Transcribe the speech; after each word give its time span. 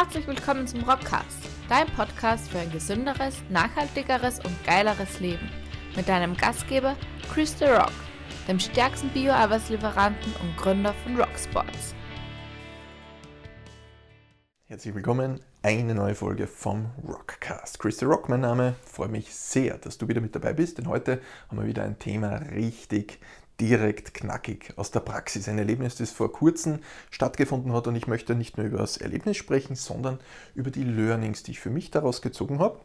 Herzlich 0.00 0.28
willkommen 0.28 0.64
zum 0.64 0.84
Rockcast, 0.84 1.40
dein 1.68 1.88
Podcast 1.88 2.48
für 2.48 2.60
ein 2.60 2.70
gesünderes, 2.70 3.42
nachhaltigeres 3.50 4.38
und 4.38 4.64
geileres 4.64 5.18
Leben. 5.18 5.50
Mit 5.96 6.08
deinem 6.08 6.36
Gastgeber 6.36 6.94
Chris 7.34 7.58
The 7.58 7.64
Rock, 7.64 7.90
dem 8.46 8.60
stärksten 8.60 9.08
Bio-Arbeitslieferanten 9.08 10.32
und 10.40 10.56
Gründer 10.56 10.94
von 11.02 11.16
Rocksports. 11.16 11.96
Herzlich 14.66 14.94
willkommen, 14.94 15.40
eine 15.62 15.96
neue 15.96 16.14
Folge 16.14 16.46
vom 16.46 16.92
Rockcast. 17.04 17.80
Chris 17.80 17.98
The 17.98 18.04
Rock, 18.04 18.28
mein 18.28 18.42
Name. 18.42 18.76
Freue 18.84 19.08
mich 19.08 19.34
sehr, 19.34 19.78
dass 19.78 19.98
du 19.98 20.06
wieder 20.06 20.20
mit 20.20 20.32
dabei 20.32 20.52
bist, 20.52 20.78
denn 20.78 20.86
heute 20.86 21.20
haben 21.48 21.58
wir 21.58 21.66
wieder 21.66 21.82
ein 21.82 21.98
Thema 21.98 22.36
richtig 22.36 23.18
direkt 23.60 24.14
knackig 24.14 24.72
aus 24.76 24.90
der 24.90 25.00
Praxis. 25.00 25.48
Ein 25.48 25.58
Erlebnis, 25.58 25.96
das 25.96 26.10
vor 26.10 26.32
kurzem 26.32 26.80
stattgefunden 27.10 27.72
hat 27.72 27.86
und 27.86 27.96
ich 27.96 28.06
möchte 28.06 28.34
nicht 28.34 28.56
nur 28.56 28.66
über 28.66 28.78
das 28.78 28.96
Erlebnis 28.96 29.36
sprechen, 29.36 29.74
sondern 29.74 30.20
über 30.54 30.70
die 30.70 30.84
Learnings, 30.84 31.42
die 31.42 31.52
ich 31.52 31.60
für 31.60 31.70
mich 31.70 31.90
daraus 31.90 32.22
gezogen 32.22 32.60
habe. 32.60 32.80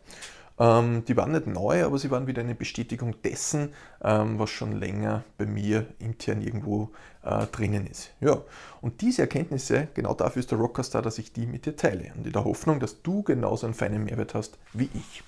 Ähm, 0.59 1.03
die 1.05 1.17
waren 1.17 1.31
nicht 1.31 1.47
neu, 1.47 1.83
aber 1.83 1.97
sie 1.97 2.11
waren 2.11 2.27
wieder 2.27 2.41
eine 2.41 2.55
Bestätigung 2.55 3.21
dessen, 3.23 3.73
ähm, 4.03 4.37
was 4.37 4.51
schon 4.51 4.73
länger 4.73 5.23
bei 5.37 5.45
mir 5.45 5.87
intern 5.99 6.41
irgendwo 6.41 6.91
äh, 7.23 7.47
drinnen 7.47 7.87
ist. 7.87 8.11
Ja, 8.19 8.41
und 8.81 9.01
diese 9.01 9.23
Erkenntnisse, 9.23 9.87
genau 9.93 10.13
dafür 10.13 10.41
ist 10.41 10.51
der 10.51 10.59
Rockcast 10.59 10.93
da, 10.93 11.01
dass 11.01 11.17
ich 11.17 11.33
die 11.33 11.47
mit 11.47 11.65
dir 11.65 11.75
teile 11.75 12.11
und 12.15 12.27
in 12.27 12.33
der 12.33 12.45
Hoffnung, 12.45 12.79
dass 12.79 13.01
du 13.01 13.23
genauso 13.23 13.65
einen 13.65 13.73
feinen 13.73 14.03
Mehrwert 14.03 14.35
hast 14.35 14.57
wie 14.73 14.89
ich. 14.93 15.23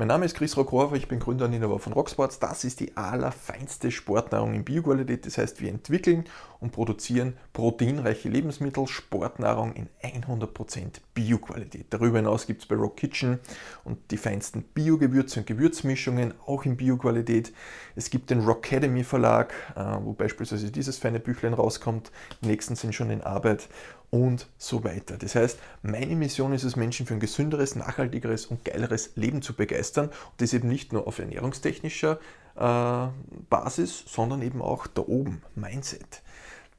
Mein 0.00 0.06
Name 0.06 0.26
ist 0.26 0.36
Chris 0.36 0.56
Rockhofer, 0.56 0.94
ich 0.94 1.08
bin 1.08 1.18
Gründer 1.18 1.46
und 1.46 1.52
Inhaber 1.52 1.80
von 1.80 1.92
Rocksports. 1.92 2.38
Das 2.38 2.62
ist 2.62 2.78
die 2.78 2.96
allerfeinste 2.96 3.90
Sportnahrung 3.90 4.54
in 4.54 4.62
Bioqualität. 4.62 5.26
Das 5.26 5.38
heißt, 5.38 5.60
wir 5.60 5.70
entwickeln 5.70 6.22
und 6.60 6.70
produzieren 6.70 7.36
proteinreiche 7.52 8.28
Lebensmittel, 8.28 8.86
Sportnahrung 8.86 9.72
in 9.72 9.88
100% 10.00 11.00
Bioqualität. 11.14 11.86
Darüber 11.90 12.18
hinaus 12.18 12.46
gibt 12.46 12.62
es 12.62 12.68
bei 12.68 12.76
Rock 12.76 12.96
Kitchen 12.96 13.40
und 13.82 13.98
die 14.12 14.18
feinsten 14.18 14.62
Biogewürze 14.62 15.40
und 15.40 15.48
Gewürzmischungen, 15.48 16.32
auch 16.46 16.64
in 16.64 16.76
Bioqualität. 16.76 17.52
Es 17.96 18.08
gibt 18.08 18.30
den 18.30 18.44
Rock 18.44 18.70
Academy 18.70 19.02
Verlag, 19.02 19.52
äh, 19.74 19.82
wo 20.00 20.12
beispielsweise 20.12 20.70
dieses 20.70 20.96
feine 20.98 21.18
Büchlein 21.18 21.54
rauskommt. 21.54 22.12
Die 22.40 22.46
nächsten 22.46 22.76
sind 22.76 22.94
schon 22.94 23.10
in 23.10 23.22
Arbeit 23.22 23.68
und 24.10 24.48
so 24.56 24.84
weiter. 24.84 25.16
Das 25.18 25.34
heißt, 25.34 25.58
meine 25.82 26.16
Mission 26.16 26.52
ist 26.52 26.64
es, 26.64 26.76
Menschen 26.76 27.06
für 27.06 27.14
ein 27.14 27.20
gesünderes, 27.20 27.76
nachhaltigeres 27.76 28.46
und 28.46 28.64
geileres 28.64 29.12
Leben 29.16 29.42
zu 29.42 29.54
begeistern. 29.54 30.06
Und 30.06 30.40
das 30.40 30.52
eben 30.52 30.68
nicht 30.68 30.92
nur 30.92 31.06
auf 31.06 31.18
ernährungstechnischer 31.18 32.18
äh, 32.56 33.06
Basis, 33.50 34.04
sondern 34.06 34.42
eben 34.42 34.62
auch 34.62 34.86
da 34.86 35.02
oben, 35.02 35.42
Mindset. 35.54 36.22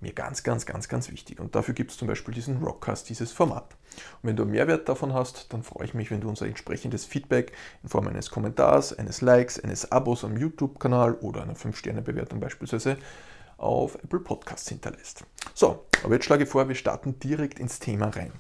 Mir 0.02 0.14
ganz, 0.14 0.44
ganz, 0.44 0.66
ganz, 0.66 0.88
ganz 0.88 1.12
wichtig. 1.12 1.42
Und 1.42 1.56
dafür 1.56 1.74
gibt 1.74 1.92
es 1.92 1.98
zum 1.98 2.08
Beispiel 2.08 2.34
diesen 2.34 2.64
Rockcast, 2.64 3.10
dieses 3.10 3.34
Format. 3.34 3.76
Und 4.22 4.30
wenn 4.30 4.38
du 4.38 4.46
Mehrwert 4.46 4.88
davon 4.88 5.14
hast, 5.14 5.52
dann 5.52 5.62
freue 5.62 5.86
ich 5.86 5.94
mich, 5.94 6.10
wenn 6.10 6.22
du 6.22 6.30
unser 6.30 6.48
entsprechendes 6.48 7.04
Feedback 7.04 7.52
in 7.84 7.90
Form 7.90 8.08
eines 8.08 8.32
Kommentars, 8.32 8.98
eines 8.98 9.20
Likes, 9.20 9.60
eines 9.60 9.92
Abos 9.92 10.24
am 10.24 10.38
YouTube-Kanal 10.38 11.16
oder 11.16 11.44
einer 11.44 11.56
5-Sterne-Bewertung 11.56 12.40
beispielsweise 12.40 12.98
auf 13.58 13.96
Apple 13.96 14.22
Podcasts 14.22 14.70
hinterlässt. 14.70 15.26
So, 15.60 15.84
aber 16.06 16.14
jetzt 16.14 16.24
schlage 16.24 16.46
ich 16.46 16.50
vor, 16.50 16.70
wir 16.70 16.76
starten 16.76 17.20
direkt 17.20 17.60
ins 17.60 17.80
Thema 17.80 18.08
rein. 18.08 18.32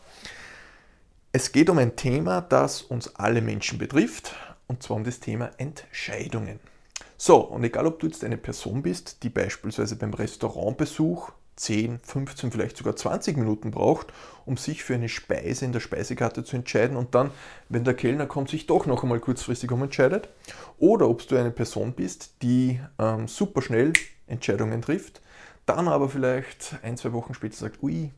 Es 1.33 1.51
geht 1.51 1.69
um 1.69 1.77
ein 1.77 1.97
Thema, 1.97 2.39
das 2.39 2.81
uns 2.81 3.13
alle 3.17 3.41
Menschen 3.41 3.77
betrifft, 3.77 4.33
und 4.67 4.81
zwar 4.81 4.95
um 4.95 5.03
das 5.03 5.19
Thema 5.19 5.51
Entscheidungen. 5.57 6.61
So, 7.17 7.39
und 7.39 7.65
egal 7.65 7.87
ob 7.87 7.99
du 7.99 8.07
jetzt 8.07 8.23
eine 8.23 8.37
Person 8.37 8.83
bist, 8.83 9.21
die 9.23 9.29
beispielsweise 9.29 9.97
beim 9.97 10.13
Restaurantbesuch 10.13 11.33
10, 11.57 11.99
15, 12.03 12.53
vielleicht 12.53 12.77
sogar 12.77 12.95
20 12.95 13.35
Minuten 13.35 13.71
braucht, 13.71 14.13
um 14.45 14.55
sich 14.55 14.85
für 14.85 14.93
eine 14.93 15.09
Speise 15.09 15.65
in 15.65 15.73
der 15.73 15.81
Speisekarte 15.81 16.45
zu 16.45 16.55
entscheiden 16.55 16.95
und 16.95 17.15
dann, 17.15 17.31
wenn 17.67 17.83
der 17.83 17.95
Kellner 17.95 18.27
kommt, 18.27 18.49
sich 18.49 18.65
doch 18.65 18.85
noch 18.85 19.03
einmal 19.03 19.19
kurzfristig 19.19 19.69
umentscheidet. 19.69 20.29
Oder 20.77 21.09
ob 21.09 21.27
du 21.27 21.35
eine 21.35 21.51
Person 21.51 21.91
bist, 21.91 22.41
die 22.43 22.79
ähm, 22.97 23.27
super 23.27 23.61
schnell 23.61 23.91
Entscheidungen 24.29 24.81
trifft, 24.81 25.21
dann 25.65 25.87
aber 25.87 26.09
vielleicht 26.09 26.75
ein, 26.83 26.97
zwei 26.97 27.13
Wochen 27.13 27.33
später 27.33 27.55
sagt, 27.55 27.83
ui, 27.83 28.11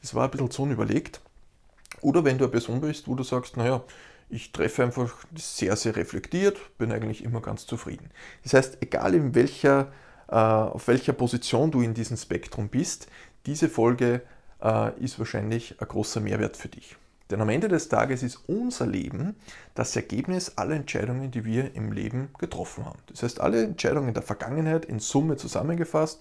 das 0.00 0.14
war 0.14 0.24
ein 0.24 0.30
bisschen 0.30 0.50
zu 0.50 0.62
unüberlegt. 0.62 1.20
Oder 2.00 2.24
wenn 2.24 2.38
du 2.38 2.44
eine 2.44 2.50
Person 2.50 2.80
bist, 2.80 3.08
wo 3.08 3.14
du 3.14 3.22
sagst, 3.22 3.56
naja, 3.56 3.82
ich 4.28 4.52
treffe 4.52 4.82
einfach 4.82 5.24
sehr, 5.34 5.76
sehr 5.76 5.96
reflektiert, 5.96 6.58
bin 6.78 6.92
eigentlich 6.92 7.24
immer 7.24 7.40
ganz 7.40 7.66
zufrieden. 7.66 8.10
Das 8.42 8.54
heißt, 8.54 8.78
egal 8.80 9.14
in 9.14 9.34
welcher, 9.34 9.92
äh, 10.28 10.34
auf 10.34 10.88
welcher 10.88 11.12
Position 11.12 11.70
du 11.70 11.82
in 11.82 11.94
diesem 11.94 12.16
Spektrum 12.16 12.68
bist, 12.68 13.06
diese 13.46 13.68
Folge 13.68 14.22
äh, 14.62 14.98
ist 15.00 15.18
wahrscheinlich 15.18 15.80
ein 15.80 15.88
großer 15.88 16.20
Mehrwert 16.20 16.56
für 16.56 16.68
dich. 16.68 16.96
Denn 17.30 17.40
am 17.40 17.48
Ende 17.48 17.68
des 17.68 17.88
Tages 17.88 18.22
ist 18.22 18.40
unser 18.46 18.86
Leben 18.86 19.34
das 19.74 19.96
Ergebnis 19.96 20.58
aller 20.58 20.76
Entscheidungen, 20.76 21.30
die 21.30 21.44
wir 21.44 21.74
im 21.74 21.92
Leben 21.92 22.28
getroffen 22.38 22.84
haben. 22.84 22.98
Das 23.06 23.22
heißt, 23.22 23.40
alle 23.40 23.64
Entscheidungen 23.64 24.12
der 24.12 24.22
Vergangenheit 24.22 24.84
in 24.84 24.98
Summe 24.98 25.36
zusammengefasst 25.36 26.20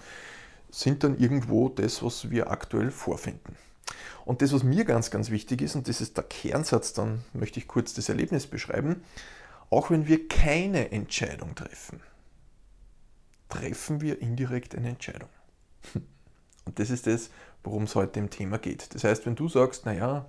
sind 0.72 1.04
dann 1.04 1.18
irgendwo 1.18 1.70
das, 1.70 2.02
was 2.04 2.32
wir 2.32 2.50
aktuell 2.50 2.90
vorfinden. 2.90 3.58
Und 4.26 4.42
das, 4.42 4.54
was 4.54 4.64
mir 4.64 4.86
ganz, 4.86 5.12
ganz 5.12 5.30
wichtig 5.30 5.62
ist, 5.62 5.76
und 5.76 5.88
das 5.88 6.00
ist 6.00 6.16
der 6.16 6.24
Kernsatz, 6.24 6.94
dann 6.94 7.24
möchte 7.34 7.60
ich 7.60 7.68
kurz 7.68 7.94
das 7.94 8.08
Erlebnis 8.08 8.48
beschreiben, 8.48 9.04
auch 9.70 9.90
wenn 9.90 10.08
wir 10.08 10.28
keine 10.28 10.92
Entscheidung 10.92 11.56
treffen, 11.56 12.00
treffen 13.50 14.02
wir 14.02 14.22
indirekt 14.22 14.76
eine 14.76 14.90
Entscheidung. 14.90 15.30
Und 16.66 16.80
das 16.80 16.90
ist 16.90 17.08
das, 17.08 17.30
worum 17.64 17.84
es 17.84 17.96
heute 17.96 18.20
im 18.20 18.30
Thema 18.30 18.58
geht. 18.58 18.94
Das 18.94 19.04
heißt, 19.04 19.26
wenn 19.26 19.36
du 19.36 19.48
sagst, 19.48 19.86
naja, 19.86 20.26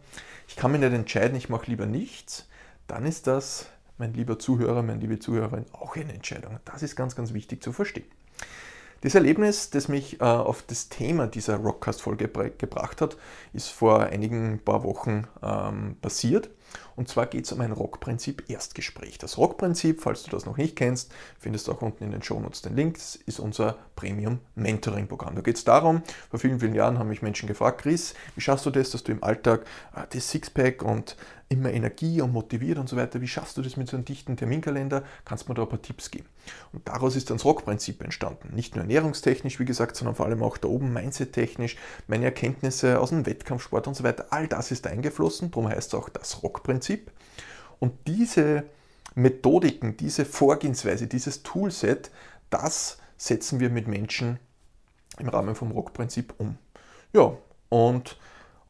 ich 0.48 0.56
kann 0.56 0.72
mich 0.72 0.80
nicht 0.80 0.92
entscheiden, 0.92 1.36
ich 1.36 1.48
mache 1.48 1.70
lieber 1.70 1.86
nichts, 1.86 2.48
dann 2.86 3.06
ist 3.06 3.26
das, 3.26 3.66
mein 3.98 4.14
lieber 4.14 4.38
Zuhörer, 4.38 4.82
meine 4.82 5.00
liebe 5.00 5.18
Zuhörerin, 5.18 5.66
auch 5.72 5.96
eine 5.96 6.12
Entscheidung. 6.12 6.58
Das 6.64 6.82
ist 6.82 6.96
ganz, 6.96 7.16
ganz 7.16 7.32
wichtig 7.32 7.62
zu 7.62 7.72
verstehen. 7.72 8.06
Das 9.04 9.14
Erlebnis, 9.14 9.68
das 9.68 9.88
mich 9.88 10.20
äh, 10.20 10.24
auf 10.24 10.62
das 10.62 10.88
Thema 10.88 11.26
dieser 11.26 11.56
Rockcast-Folge 11.56 12.28
gebracht 12.56 13.02
hat, 13.02 13.18
ist 13.52 13.68
vor 13.68 14.00
einigen 14.00 14.60
paar 14.60 14.82
Wochen 14.82 15.26
ähm, 15.42 15.96
passiert. 16.00 16.48
Und 16.96 17.08
zwar 17.08 17.26
geht 17.26 17.44
es 17.44 17.52
um 17.52 17.60
ein 17.60 17.72
Rockprinzip 17.72 18.48
Erstgespräch. 18.48 19.18
Das 19.18 19.38
Rockprinzip, 19.38 20.00
falls 20.00 20.22
du 20.22 20.30
das 20.30 20.46
noch 20.46 20.56
nicht 20.56 20.76
kennst, 20.76 21.12
findest 21.38 21.68
du 21.68 21.72
auch 21.72 21.82
unten 21.82 22.04
in 22.04 22.12
den 22.12 22.22
Shownotes 22.22 22.62
den 22.62 22.76
Link, 22.76 22.94
das 22.94 23.16
ist 23.16 23.40
unser 23.40 23.76
Premium 23.96 24.38
Mentoring 24.54 25.08
Programm. 25.08 25.34
Da 25.34 25.42
geht 25.42 25.56
es 25.56 25.64
darum, 25.64 26.02
vor 26.30 26.38
vielen, 26.38 26.60
vielen 26.60 26.74
Jahren 26.74 26.98
haben 26.98 27.08
mich 27.08 27.22
Menschen 27.22 27.48
gefragt, 27.48 27.82
Chris, 27.82 28.14
wie 28.34 28.40
schaffst 28.40 28.66
du 28.66 28.70
das, 28.70 28.90
dass 28.90 29.04
du 29.04 29.12
im 29.12 29.22
Alltag 29.22 29.64
äh, 29.94 30.02
das 30.10 30.30
Sixpack 30.30 30.82
und 30.82 31.16
immer 31.48 31.72
Energie 31.72 32.20
und 32.20 32.32
motiviert 32.32 32.78
und 32.78 32.88
so 32.88 32.96
weiter, 32.96 33.20
wie 33.20 33.28
schaffst 33.28 33.56
du 33.56 33.62
das 33.62 33.76
mit 33.76 33.88
so 33.88 33.96
einem 33.96 34.04
dichten 34.04 34.36
Terminkalender? 34.36 35.04
Kannst 35.24 35.44
du 35.44 35.50
mir 35.50 35.54
da 35.54 35.62
ein 35.62 35.68
paar 35.68 35.82
Tipps 35.82 36.10
geben? 36.10 36.26
Und 36.72 36.86
daraus 36.88 37.16
ist 37.16 37.30
dann 37.30 37.36
das 37.36 37.44
Rockprinzip 37.44 38.02
entstanden. 38.02 38.54
Nicht 38.54 38.74
nur 38.74 38.82
ernährungstechnisch, 38.82 39.58
wie 39.60 39.64
gesagt, 39.64 39.96
sondern 39.96 40.14
vor 40.14 40.26
allem 40.26 40.42
auch 40.42 40.56
da 40.56 40.68
oben 40.68 40.92
mindset-technisch, 40.92 41.76
meine 42.06 42.26
Erkenntnisse 42.26 42.98
aus 42.98 43.10
dem 43.10 43.26
Wettkampfsport 43.26 43.86
und 43.86 43.94
so 43.94 44.04
weiter. 44.04 44.26
All 44.30 44.48
das 44.48 44.70
ist 44.70 44.86
eingeflossen, 44.86 45.50
darum 45.50 45.68
heißt 45.68 45.88
es 45.88 45.94
auch 45.94 46.08
das 46.08 46.42
Rockprinzip. 46.42 46.83
Und 47.78 47.92
diese 48.06 48.64
Methodiken, 49.14 49.96
diese 49.96 50.24
Vorgehensweise, 50.24 51.06
dieses 51.06 51.42
Toolset, 51.42 52.10
das 52.50 52.98
setzen 53.16 53.60
wir 53.60 53.70
mit 53.70 53.88
Menschen 53.88 54.38
im 55.18 55.28
Rahmen 55.28 55.54
vom 55.54 55.70
Rockprinzip 55.70 56.34
um. 56.38 56.58
Ja, 57.12 57.36
und 57.68 58.18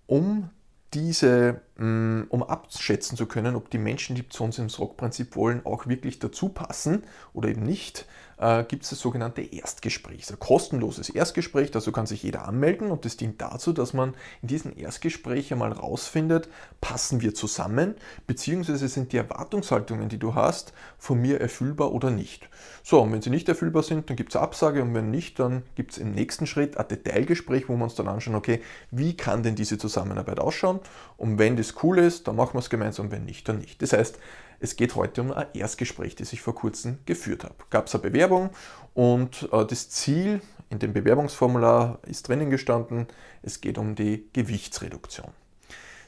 um 0.06 0.50
diese, 0.92 1.60
mm, 1.76 2.24
um 2.28 2.42
abschätzen 2.42 3.16
zu 3.16 3.26
können, 3.26 3.56
ob 3.56 3.70
die 3.70 3.78
Menschen, 3.78 4.14
die 4.14 4.28
zu 4.28 4.44
uns 4.44 4.58
ins 4.58 4.78
Rockprinzip 4.78 5.34
wollen, 5.34 5.64
auch 5.66 5.86
wirklich 5.86 6.18
dazu 6.18 6.50
passen 6.50 7.04
oder 7.32 7.48
eben 7.48 7.62
nicht, 7.62 8.06
äh, 8.44 8.64
gibt 8.64 8.84
es 8.84 8.90
das 8.90 8.98
sogenannte 8.98 9.40
Erstgespräch. 9.40 10.28
ein 10.30 10.38
kostenloses 10.38 11.08
Erstgespräch, 11.08 11.70
dazu 11.70 11.92
kann 11.92 12.06
sich 12.06 12.22
jeder 12.22 12.46
anmelden 12.46 12.90
und 12.90 13.06
das 13.06 13.16
dient 13.16 13.40
dazu, 13.40 13.72
dass 13.72 13.94
man 13.94 14.14
in 14.42 14.48
diesem 14.48 14.76
Erstgespräch 14.76 15.50
einmal 15.50 15.72
rausfindet, 15.72 16.50
passen 16.82 17.22
wir 17.22 17.34
zusammen, 17.34 17.94
beziehungsweise 18.26 18.86
sind 18.88 19.12
die 19.12 19.16
Erwartungshaltungen, 19.16 20.10
die 20.10 20.18
du 20.18 20.34
hast, 20.34 20.74
von 20.98 21.20
mir 21.20 21.40
erfüllbar 21.40 21.92
oder 21.92 22.10
nicht. 22.10 22.50
So, 22.82 23.00
und 23.00 23.12
wenn 23.12 23.22
sie 23.22 23.30
nicht 23.30 23.48
erfüllbar 23.48 23.82
sind, 23.82 24.10
dann 24.10 24.16
gibt 24.16 24.34
es 24.34 24.36
Absage 24.36 24.82
und 24.82 24.92
wenn 24.94 25.10
nicht, 25.10 25.38
dann 25.38 25.62
gibt 25.74 25.92
es 25.92 25.98
im 25.98 26.12
nächsten 26.12 26.46
Schritt 26.46 26.76
ein 26.76 26.86
Detailgespräch, 26.86 27.70
wo 27.70 27.76
wir 27.76 27.84
uns 27.84 27.94
dann 27.94 28.08
anschauen, 28.08 28.34
okay, 28.34 28.60
wie 28.90 29.16
kann 29.16 29.42
denn 29.42 29.54
diese 29.54 29.78
Zusammenarbeit 29.78 30.38
ausschauen 30.38 30.80
und 31.16 31.38
wenn 31.38 31.56
das 31.56 31.82
cool 31.82 31.98
ist, 31.98 32.28
dann 32.28 32.36
machen 32.36 32.54
wir 32.54 32.58
es 32.58 32.68
gemeinsam, 32.68 33.10
wenn 33.10 33.24
nicht, 33.24 33.48
dann 33.48 33.58
nicht. 33.58 33.80
Das 33.80 33.94
heißt, 33.94 34.18
es 34.64 34.76
geht 34.76 34.94
heute 34.94 35.20
um 35.20 35.30
ein 35.30 35.46
Erstgespräch, 35.52 36.16
das 36.16 36.32
ich 36.32 36.40
vor 36.40 36.54
kurzem 36.54 36.98
geführt 37.04 37.44
habe. 37.44 37.54
Gab 37.68 37.86
es 37.86 37.94
eine 37.94 38.02
Bewerbung 38.02 38.48
und 38.94 39.48
äh, 39.52 39.64
das 39.66 39.90
Ziel 39.90 40.40
in 40.70 40.78
dem 40.78 40.94
Bewerbungsformular 40.94 41.98
ist 42.06 42.28
drinnen 42.28 42.48
gestanden, 42.48 43.06
es 43.42 43.60
geht 43.60 43.76
um 43.76 43.94
die 43.94 44.26
Gewichtsreduktion. 44.32 45.28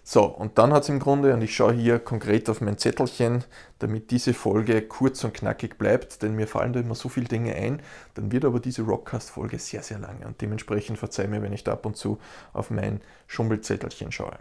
So, 0.03 0.25
und 0.25 0.57
dann 0.57 0.73
hat 0.73 0.85
es 0.85 0.89
im 0.89 1.01
Grunde, 1.01 1.35
und 1.35 1.43
ich 1.43 1.55
schaue 1.55 1.75
hier 1.75 1.99
konkret 1.99 2.49
auf 2.49 2.61
mein 2.61 2.79
Zettelchen, 2.79 3.45
damit 3.81 4.11
diese 4.11 4.33
Folge 4.35 4.81
kurz 4.83 5.23
und 5.25 5.35
knackig 5.35 5.77
bleibt, 5.77 6.23
denn 6.23 6.35
mir 6.35 6.47
fallen 6.47 6.73
da 6.73 6.81
immer 6.81 6.95
so 6.95 7.09
viele 7.09 7.27
Dinge 7.27 7.55
ein, 7.57 7.83
dann 8.15 8.33
wird 8.33 8.45
aber 8.45 8.61
diese 8.61 8.83
Rockcast-Folge 8.83 9.59
sehr, 9.59 9.83
sehr 9.83 9.99
lange 9.99 10.27
und 10.27 10.41
dementsprechend 10.41 10.99
verzeih 10.99 11.27
mir, 11.27 11.43
wenn 11.43 11.53
ich 11.53 11.65
da 11.65 11.73
ab 11.73 11.85
und 11.85 11.97
zu 11.97 12.19
auf 12.53 12.71
mein 12.71 13.01
Schummelzettelchen 13.27 14.13
schaue. 14.13 14.39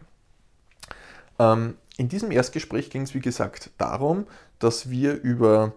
Ähm, 1.39 1.75
in 1.97 2.09
diesem 2.09 2.31
Erstgespräch 2.31 2.89
ging 2.89 3.03
es, 3.03 3.13
wie 3.13 3.19
gesagt, 3.19 3.71
darum, 3.77 4.27
dass 4.59 4.89
wir 4.89 5.21
über 5.21 5.73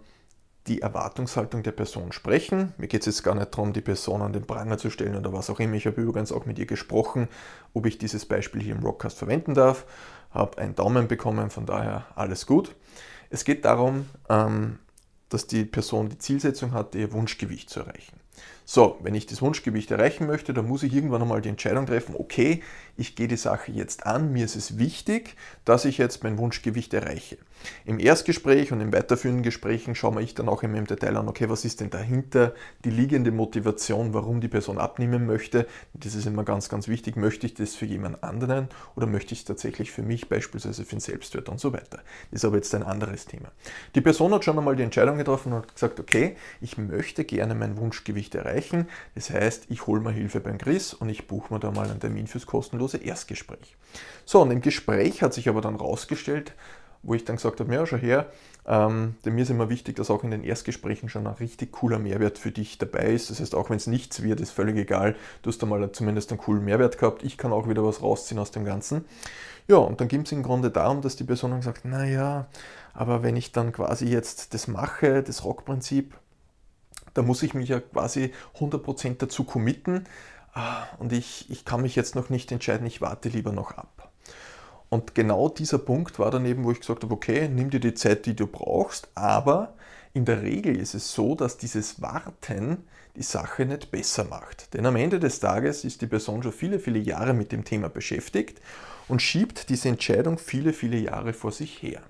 die 0.66 0.82
Erwartungshaltung 0.82 1.62
der 1.62 1.72
Person 1.72 2.12
sprechen. 2.12 2.74
Mir 2.76 2.88
geht 2.88 3.00
es 3.00 3.06
jetzt 3.06 3.22
gar 3.22 3.34
nicht 3.34 3.52
darum, 3.52 3.72
die 3.72 3.80
Person 3.80 4.20
an 4.20 4.32
den 4.32 4.46
Pranger 4.46 4.78
zu 4.78 4.90
stellen 4.90 5.16
oder 5.16 5.32
was 5.32 5.48
auch 5.48 5.60
immer. 5.60 5.74
Ich 5.74 5.86
habe 5.86 6.00
übrigens 6.00 6.30
auch 6.30 6.44
mit 6.44 6.58
ihr 6.58 6.66
gesprochen, 6.66 7.28
ob 7.72 7.86
ich 7.86 7.98
dieses 7.98 8.26
Beispiel 8.26 8.62
hier 8.62 8.74
im 8.74 8.84
Rockcast 8.84 9.18
verwenden 9.18 9.54
darf. 9.54 9.86
Habe 10.30 10.58
einen 10.58 10.74
Daumen 10.74 11.08
bekommen, 11.08 11.50
von 11.50 11.64
daher 11.64 12.06
alles 12.14 12.46
gut. 12.46 12.74
Es 13.30 13.44
geht 13.44 13.64
darum, 13.64 14.06
ähm, 14.28 14.78
dass 15.30 15.46
die 15.46 15.64
Person 15.64 16.10
die 16.10 16.18
Zielsetzung 16.18 16.72
hat, 16.72 16.94
ihr 16.94 17.12
Wunschgewicht 17.12 17.70
zu 17.70 17.80
erreichen. 17.80 18.20
So, 18.64 18.98
wenn 19.02 19.14
ich 19.14 19.26
das 19.26 19.40
Wunschgewicht 19.40 19.90
erreichen 19.90 20.26
möchte, 20.26 20.52
dann 20.52 20.68
muss 20.68 20.82
ich 20.82 20.92
irgendwann 20.92 21.22
einmal 21.22 21.40
die 21.40 21.48
Entscheidung 21.48 21.86
treffen, 21.86 22.14
okay, 22.16 22.62
ich 22.96 23.16
gehe 23.16 23.28
die 23.28 23.36
Sache 23.36 23.72
jetzt 23.72 24.06
an, 24.06 24.32
mir 24.32 24.44
ist 24.44 24.56
es 24.56 24.78
wichtig, 24.78 25.36
dass 25.64 25.84
ich 25.84 25.98
jetzt 25.98 26.22
mein 26.22 26.38
Wunschgewicht 26.38 26.92
erreiche. 26.92 27.38
Im 27.84 27.98
Erstgespräch 27.98 28.72
und 28.72 28.80
in 28.80 28.92
weiterführenden 28.92 29.42
Gesprächen 29.42 29.94
schaue 29.94 30.14
wir 30.14 30.20
ich 30.20 30.34
dann 30.34 30.48
auch 30.48 30.62
immer 30.62 30.78
im 30.78 30.86
Detail 30.86 31.16
an, 31.16 31.28
okay, 31.28 31.48
was 31.48 31.64
ist 31.64 31.80
denn 31.80 31.90
dahinter 31.90 32.54
die 32.84 32.90
liegende 32.90 33.30
Motivation, 33.30 34.14
warum 34.14 34.40
die 34.40 34.48
Person 34.48 34.78
abnehmen 34.78 35.26
möchte. 35.26 35.66
Das 35.94 36.14
ist 36.14 36.26
immer 36.26 36.44
ganz, 36.44 36.68
ganz 36.68 36.88
wichtig. 36.88 37.16
Möchte 37.16 37.46
ich 37.46 37.54
das 37.54 37.74
für 37.74 37.86
jemand 37.86 38.22
anderen 38.22 38.68
oder 38.96 39.06
möchte 39.06 39.32
ich 39.32 39.40
es 39.40 39.44
tatsächlich 39.44 39.90
für 39.90 40.02
mich, 40.02 40.28
beispielsweise 40.28 40.84
für 40.84 40.96
den 40.96 41.00
Selbstwert 41.00 41.48
und 41.48 41.60
so 41.60 41.72
weiter. 41.72 42.00
Das 42.30 42.40
ist 42.40 42.44
aber 42.44 42.56
jetzt 42.56 42.74
ein 42.74 42.82
anderes 42.82 43.26
Thema. 43.26 43.50
Die 43.94 44.00
Person 44.00 44.32
hat 44.34 44.44
schon 44.44 44.58
einmal 44.58 44.76
die 44.76 44.82
Entscheidung 44.82 45.18
getroffen 45.18 45.52
und 45.52 45.62
hat 45.62 45.74
gesagt, 45.74 46.00
okay, 46.00 46.36
ich 46.60 46.78
möchte 46.78 47.24
gerne 47.24 47.54
mein 47.54 47.76
Wunschgewicht 47.76 48.34
erreichen. 48.34 48.88
Das 49.14 49.30
heißt, 49.30 49.66
ich 49.68 49.86
hole 49.86 50.00
mir 50.00 50.12
Hilfe 50.12 50.40
beim 50.40 50.58
Chris 50.58 50.94
und 50.94 51.08
ich 51.08 51.26
buche 51.26 51.52
mir 51.52 51.60
da 51.60 51.70
mal 51.70 51.88
einen 51.88 52.00
Termin 52.00 52.26
fürs 52.26 52.46
kostenlose 52.46 52.98
Erstgespräch. 52.98 53.76
So, 54.24 54.42
und 54.42 54.50
im 54.50 54.60
Gespräch 54.60 55.22
hat 55.22 55.34
sich 55.34 55.48
aber 55.48 55.60
dann 55.60 55.76
rausgestellt, 55.76 56.52
wo 57.02 57.14
ich 57.14 57.24
dann 57.24 57.36
gesagt 57.36 57.60
habe, 57.60 57.72
ja, 57.74 57.86
schau 57.86 57.96
her, 57.96 58.30
ähm, 58.66 59.14
denn 59.24 59.34
mir 59.34 59.42
ist 59.42 59.50
immer 59.50 59.70
wichtig, 59.70 59.96
dass 59.96 60.10
auch 60.10 60.24
in 60.24 60.30
den 60.30 60.44
Erstgesprächen 60.44 61.08
schon 61.08 61.26
ein 61.26 61.34
richtig 61.34 61.72
cooler 61.72 61.98
Mehrwert 61.98 62.38
für 62.38 62.50
dich 62.50 62.76
dabei 62.76 63.06
ist. 63.06 63.30
Das 63.30 63.40
heißt, 63.40 63.54
auch 63.54 63.70
wenn 63.70 63.78
es 63.78 63.86
nichts 63.86 64.22
wird, 64.22 64.40
ist 64.40 64.50
völlig 64.50 64.76
egal, 64.76 65.16
du 65.42 65.50
hast 65.50 65.62
da 65.62 65.66
mal 65.66 65.90
zumindest 65.92 66.30
einen 66.30 66.38
coolen 66.38 66.64
Mehrwert 66.64 66.98
gehabt, 66.98 67.22
ich 67.22 67.38
kann 67.38 67.52
auch 67.52 67.68
wieder 67.68 67.84
was 67.84 68.02
rausziehen 68.02 68.38
aus 68.38 68.50
dem 68.50 68.64
Ganzen. 68.64 69.04
Ja, 69.68 69.76
und 69.76 70.00
dann 70.00 70.08
ging 70.08 70.22
es 70.22 70.32
im 70.32 70.42
Grunde 70.42 70.70
darum, 70.70 71.02
dass 71.02 71.16
die 71.16 71.24
Person 71.24 71.50
dann 71.50 71.60
gesagt, 71.60 71.84
naja, 71.84 72.46
aber 72.94 73.22
wenn 73.22 73.36
ich 73.36 73.52
dann 73.52 73.72
quasi 73.72 74.06
jetzt 74.06 74.54
das 74.54 74.66
mache, 74.66 75.22
das 75.22 75.44
Rockprinzip, 75.44 76.14
da 77.14 77.22
muss 77.22 77.42
ich 77.42 77.54
mich 77.54 77.68
ja 77.68 77.80
quasi 77.80 78.32
100% 78.58 79.16
dazu 79.18 79.44
committen 79.44 80.04
ah, 80.52 80.84
und 80.98 81.12
ich, 81.12 81.50
ich 81.50 81.64
kann 81.64 81.82
mich 81.82 81.96
jetzt 81.96 82.14
noch 82.14 82.30
nicht 82.30 82.52
entscheiden, 82.52 82.86
ich 82.86 83.00
warte 83.00 83.28
lieber 83.28 83.52
noch 83.52 83.72
ab. 83.72 83.97
Und 84.90 85.14
genau 85.14 85.48
dieser 85.48 85.78
Punkt 85.78 86.18
war 86.18 86.30
dann 86.30 86.46
eben, 86.46 86.64
wo 86.64 86.72
ich 86.72 86.80
gesagt 86.80 87.02
habe, 87.02 87.14
okay, 87.14 87.48
nimm 87.48 87.70
dir 87.70 87.80
die 87.80 87.94
Zeit, 87.94 88.26
die 88.26 88.34
du 88.34 88.46
brauchst, 88.46 89.08
aber 89.14 89.74
in 90.14 90.24
der 90.24 90.42
Regel 90.42 90.76
ist 90.76 90.94
es 90.94 91.12
so, 91.12 91.34
dass 91.34 91.58
dieses 91.58 92.00
Warten 92.00 92.84
die 93.16 93.22
Sache 93.22 93.66
nicht 93.66 93.90
besser 93.90 94.24
macht. 94.24 94.72
Denn 94.72 94.86
am 94.86 94.96
Ende 94.96 95.20
des 95.20 95.40
Tages 95.40 95.84
ist 95.84 96.00
die 96.00 96.06
Person 96.06 96.42
schon 96.42 96.52
viele, 96.52 96.78
viele 96.78 96.98
Jahre 96.98 97.34
mit 97.34 97.52
dem 97.52 97.64
Thema 97.64 97.88
beschäftigt 97.88 98.60
und 99.08 99.20
schiebt 99.20 99.68
diese 99.68 99.88
Entscheidung 99.88 100.38
viele, 100.38 100.72
viele 100.72 100.98
Jahre 100.98 101.32
vor 101.32 101.52
sich 101.52 101.82
her. 101.82 102.00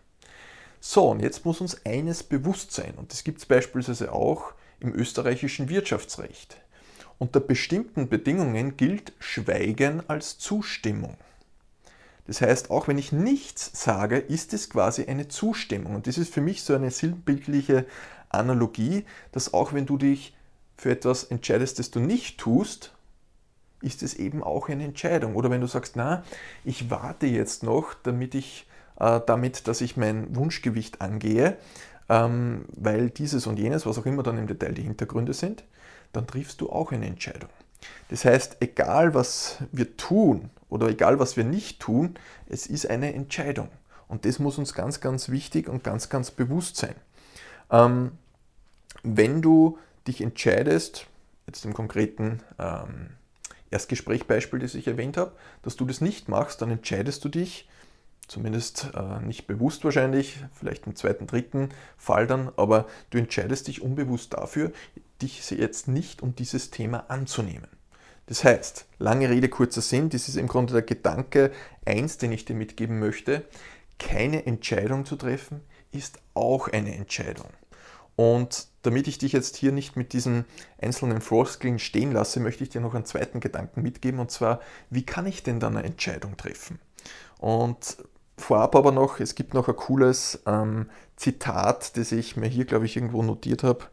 So, 0.81 1.11
und 1.11 1.21
jetzt 1.21 1.45
muss 1.45 1.61
uns 1.61 1.85
eines 1.85 2.23
bewusst 2.23 2.73
sein, 2.73 2.95
und 2.97 3.11
das 3.11 3.25
gibt 3.25 3.39
es 3.39 3.47
beispielsweise 3.47 4.13
auch 4.13 4.53
im 4.79 4.95
österreichischen 4.95 5.69
Wirtschaftsrecht. 5.69 6.57
Unter 7.19 7.41
bestimmten 7.41 8.09
Bedingungen 8.09 8.77
gilt 8.77 9.13
Schweigen 9.19 10.09
als 10.09 10.39
Zustimmung. 10.39 11.17
Das 12.29 12.41
heißt, 12.41 12.71
auch 12.71 12.87
wenn 12.87 12.99
ich 12.99 13.11
nichts 13.11 13.71
sage, 13.73 14.19
ist 14.19 14.53
es 14.53 14.71
quasi 14.71 15.07
eine 15.07 15.27
Zustimmung. 15.29 15.97
Und 15.97 16.07
das 16.07 16.19
ist 16.19 16.33
für 16.33 16.43
mich 16.43 16.63
so 16.63 16.75
eine 16.75 16.91
sinnbildliche 16.91 17.87
Analogie, 18.29 19.05
dass 19.33 19.55
auch 19.55 19.73
wenn 19.73 19.87
du 19.87 19.97
dich 19.97 20.37
für 20.77 20.91
etwas 20.91 21.25
entscheidest, 21.25 21.79
das 21.81 21.91
du 21.91 21.99
nicht 21.99 22.39
tust, 22.39 22.93
ist 23.81 24.03
es 24.03 24.15
eben 24.15 24.45
auch 24.45 24.69
eine 24.69 24.85
Entscheidung. 24.85 25.35
Oder 25.35 25.51
wenn 25.51 25.63
du 25.63 25.67
sagst, 25.67 25.97
na, 25.97 26.23
ich 26.65 26.91
warte 26.91 27.27
jetzt 27.27 27.63
noch, 27.63 27.95
damit 27.95 28.35
ich 28.35 28.69
äh, 29.01 29.21
damit, 29.25 29.67
dass 29.69 29.81
ich 29.81 29.97
mein 29.97 30.35
Wunschgewicht 30.37 31.01
angehe, 31.01 31.57
ähm, 32.09 32.65
weil 32.77 33.11
dieses 33.11 33.47
und 33.47 33.59
jenes, 33.59 33.87
was 33.87 33.99
auch 33.99 34.07
immer 34.07 34.23
dann 34.23 34.39
im 34.39 34.47
Detail 34.47 34.75
die 34.75 34.83
Hintergründe 34.83 35.33
sind, 35.33 35.65
dann 36.13 36.27
triffst 36.27 36.61
du 36.61 36.71
auch 36.71 36.93
eine 36.93 37.07
Entscheidung. 37.07 37.51
Das 38.09 38.25
heißt, 38.25 38.59
egal 38.61 39.15
was 39.15 39.59
wir 39.73 39.97
tun, 39.97 40.51
oder 40.69 40.89
egal 40.89 41.19
was 41.19 41.37
wir 41.37 41.45
nicht 41.45 41.81
tun, 41.81 42.15
es 42.49 42.67
ist 42.67 42.89
eine 42.89 43.15
Entscheidung. 43.15 43.69
Und 44.09 44.25
das 44.25 44.39
muss 44.39 44.59
uns 44.59 44.75
ganz, 44.75 45.01
ganz 45.01 45.29
wichtig 45.29 45.69
und 45.69 45.85
ganz, 45.85 46.09
ganz 46.09 46.31
bewusst 46.31 46.77
sein. 46.77 46.95
Ähm, 47.71 48.13
wenn 49.03 49.43
du 49.43 49.79
dich 50.07 50.21
entscheidest, 50.21 51.07
jetzt 51.47 51.65
im 51.65 51.75
konkreten 51.75 52.41
ähm, 52.59 53.11
Erstgesprächbeispiel, 53.71 54.59
das 54.59 54.75
ich 54.75 54.87
erwähnt 54.87 55.17
habe, 55.17 55.33
dass 55.63 55.77
du 55.77 55.85
das 55.85 56.01
nicht 56.01 56.29
machst, 56.29 56.63
dann 56.63 56.71
entscheidest 56.71 57.25
du 57.25 57.29
dich, 57.29 57.69
zumindest 58.27 58.91
äh, 58.95 59.21
nicht 59.21 59.47
bewusst 59.47 59.85
wahrscheinlich, 59.85 60.43
vielleicht 60.53 60.87
im 60.87 60.97
zweiten, 60.97 61.27
dritten 61.27 61.71
Fall 61.97 62.27
dann, 62.27 62.51
aber 62.57 62.87
du 63.11 63.19
entscheidest 63.19 63.69
dich 63.69 63.83
unbewusst 63.83 64.35
dafür, 64.35 64.73
dich 65.21 65.51
jetzt 65.51 65.89
nicht 65.89 66.23
um 66.23 66.35
dieses 66.35 66.71
Thema 66.71 67.11
anzunehmen. 67.11 67.69
Das 68.29 68.45
heißt, 68.45 68.85
lange 68.99 69.31
Rede, 69.31 69.49
kurzer 69.49 69.81
Sinn, 69.81 70.11
das 70.11 70.29
ist 70.29 70.37
im 70.37 70.49
Grunde 70.49 70.75
der 70.75 70.83
Gedanke 70.83 71.51
1, 71.87 72.19
den 72.19 72.31
ich 72.31 72.45
dir 72.45 72.55
mitgeben 72.55 72.99
möchte. 72.99 73.45
Keine 73.99 74.45
Entscheidung 74.45 75.07
zu 75.07 75.17
treffen 75.17 75.63
ist 75.93 76.21
auch 76.35 76.69
eine 76.69 76.95
Entscheidung. 76.95 77.49
Und 78.17 78.67
damit 78.83 79.09
ich 79.09 79.17
dich 79.17 79.33
jetzt 79.33 79.57
hier 79.57 79.73
nicht 79.73 79.97
mit 79.97 80.13
diesen 80.13 80.45
einzelnen 80.81 81.23
Floskeln 81.23 81.79
stehen 81.79 82.13
lasse, 82.13 82.41
möchte 82.41 82.65
ich 82.65 82.71
dir 82.71 82.83
noch 82.83 82.95
einen 82.95 83.07
zweiten 83.07 83.41
Gedanken 83.41 83.81
mitgeben, 83.81 84.21
und 84.21 84.31
zwar, 84.31 84.61
wie 84.91 85.07
kann 85.07 85.25
ich 85.27 85.43
denn 85.43 85.59
dann 85.59 85.77
eine 85.77 85.87
Entscheidung 85.87 86.37
treffen? 86.37 86.81
Und 87.39 87.97
vorab 88.37 88.77
aber 88.77 88.93
noch, 88.93 89.21
es 89.21 89.37
gibt 89.37 89.55
noch 89.55 89.69
ein 89.69 89.77
cooles 89.77 90.43
ähm, 90.47 90.91
Zitat, 91.17 91.97
das 91.97 92.13
ich 92.13 92.37
mir 92.37 92.49
hier, 92.49 92.67
glaube 92.67 92.85
ich, 92.85 92.97
irgendwo 92.97 93.23
notiert 93.23 93.63
habe. 93.63 93.87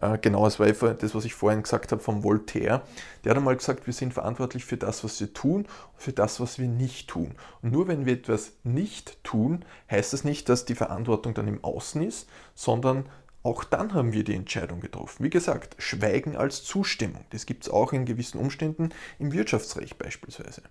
Äh, 0.00 0.18
genau, 0.18 0.46
es 0.46 0.60
war 0.60 0.66
das, 0.68 1.14
was 1.14 1.24
ich 1.24 1.34
vorhin 1.34 1.62
gesagt 1.62 1.92
habe 1.92 2.02
vom 2.02 2.22
Voltaire. 2.22 2.82
Der 3.24 3.30
hat 3.30 3.36
einmal 3.36 3.56
gesagt, 3.56 3.86
wir 3.86 3.94
sind 3.94 4.14
verantwortlich 4.14 4.64
für 4.64 4.76
das, 4.76 5.04
was 5.04 5.20
wir 5.20 5.32
tun 5.32 5.62
und 5.62 6.02
für 6.02 6.12
das, 6.12 6.40
was 6.40 6.58
wir 6.58 6.68
nicht 6.68 7.08
tun. 7.08 7.34
Und 7.62 7.72
nur 7.72 7.88
wenn 7.88 8.06
wir 8.06 8.14
etwas 8.14 8.52
nicht 8.64 9.22
tun, 9.24 9.64
heißt 9.90 10.12
das 10.12 10.24
nicht, 10.24 10.48
dass 10.48 10.64
die 10.64 10.74
Verantwortung 10.74 11.34
dann 11.34 11.48
im 11.48 11.62
Außen 11.64 12.02
ist, 12.02 12.28
sondern 12.54 13.08
auch 13.42 13.64
dann 13.64 13.94
haben 13.94 14.12
wir 14.12 14.24
die 14.24 14.34
Entscheidung 14.34 14.80
getroffen. 14.80 15.24
Wie 15.24 15.30
gesagt, 15.30 15.76
Schweigen 15.78 16.36
als 16.36 16.64
Zustimmung. 16.64 17.24
Das 17.30 17.46
gibt 17.46 17.64
es 17.64 17.70
auch 17.70 17.92
in 17.92 18.04
gewissen 18.04 18.38
Umständen 18.38 18.90
im 19.18 19.32
Wirtschaftsrecht 19.32 19.96
beispielsweise. 19.96 20.62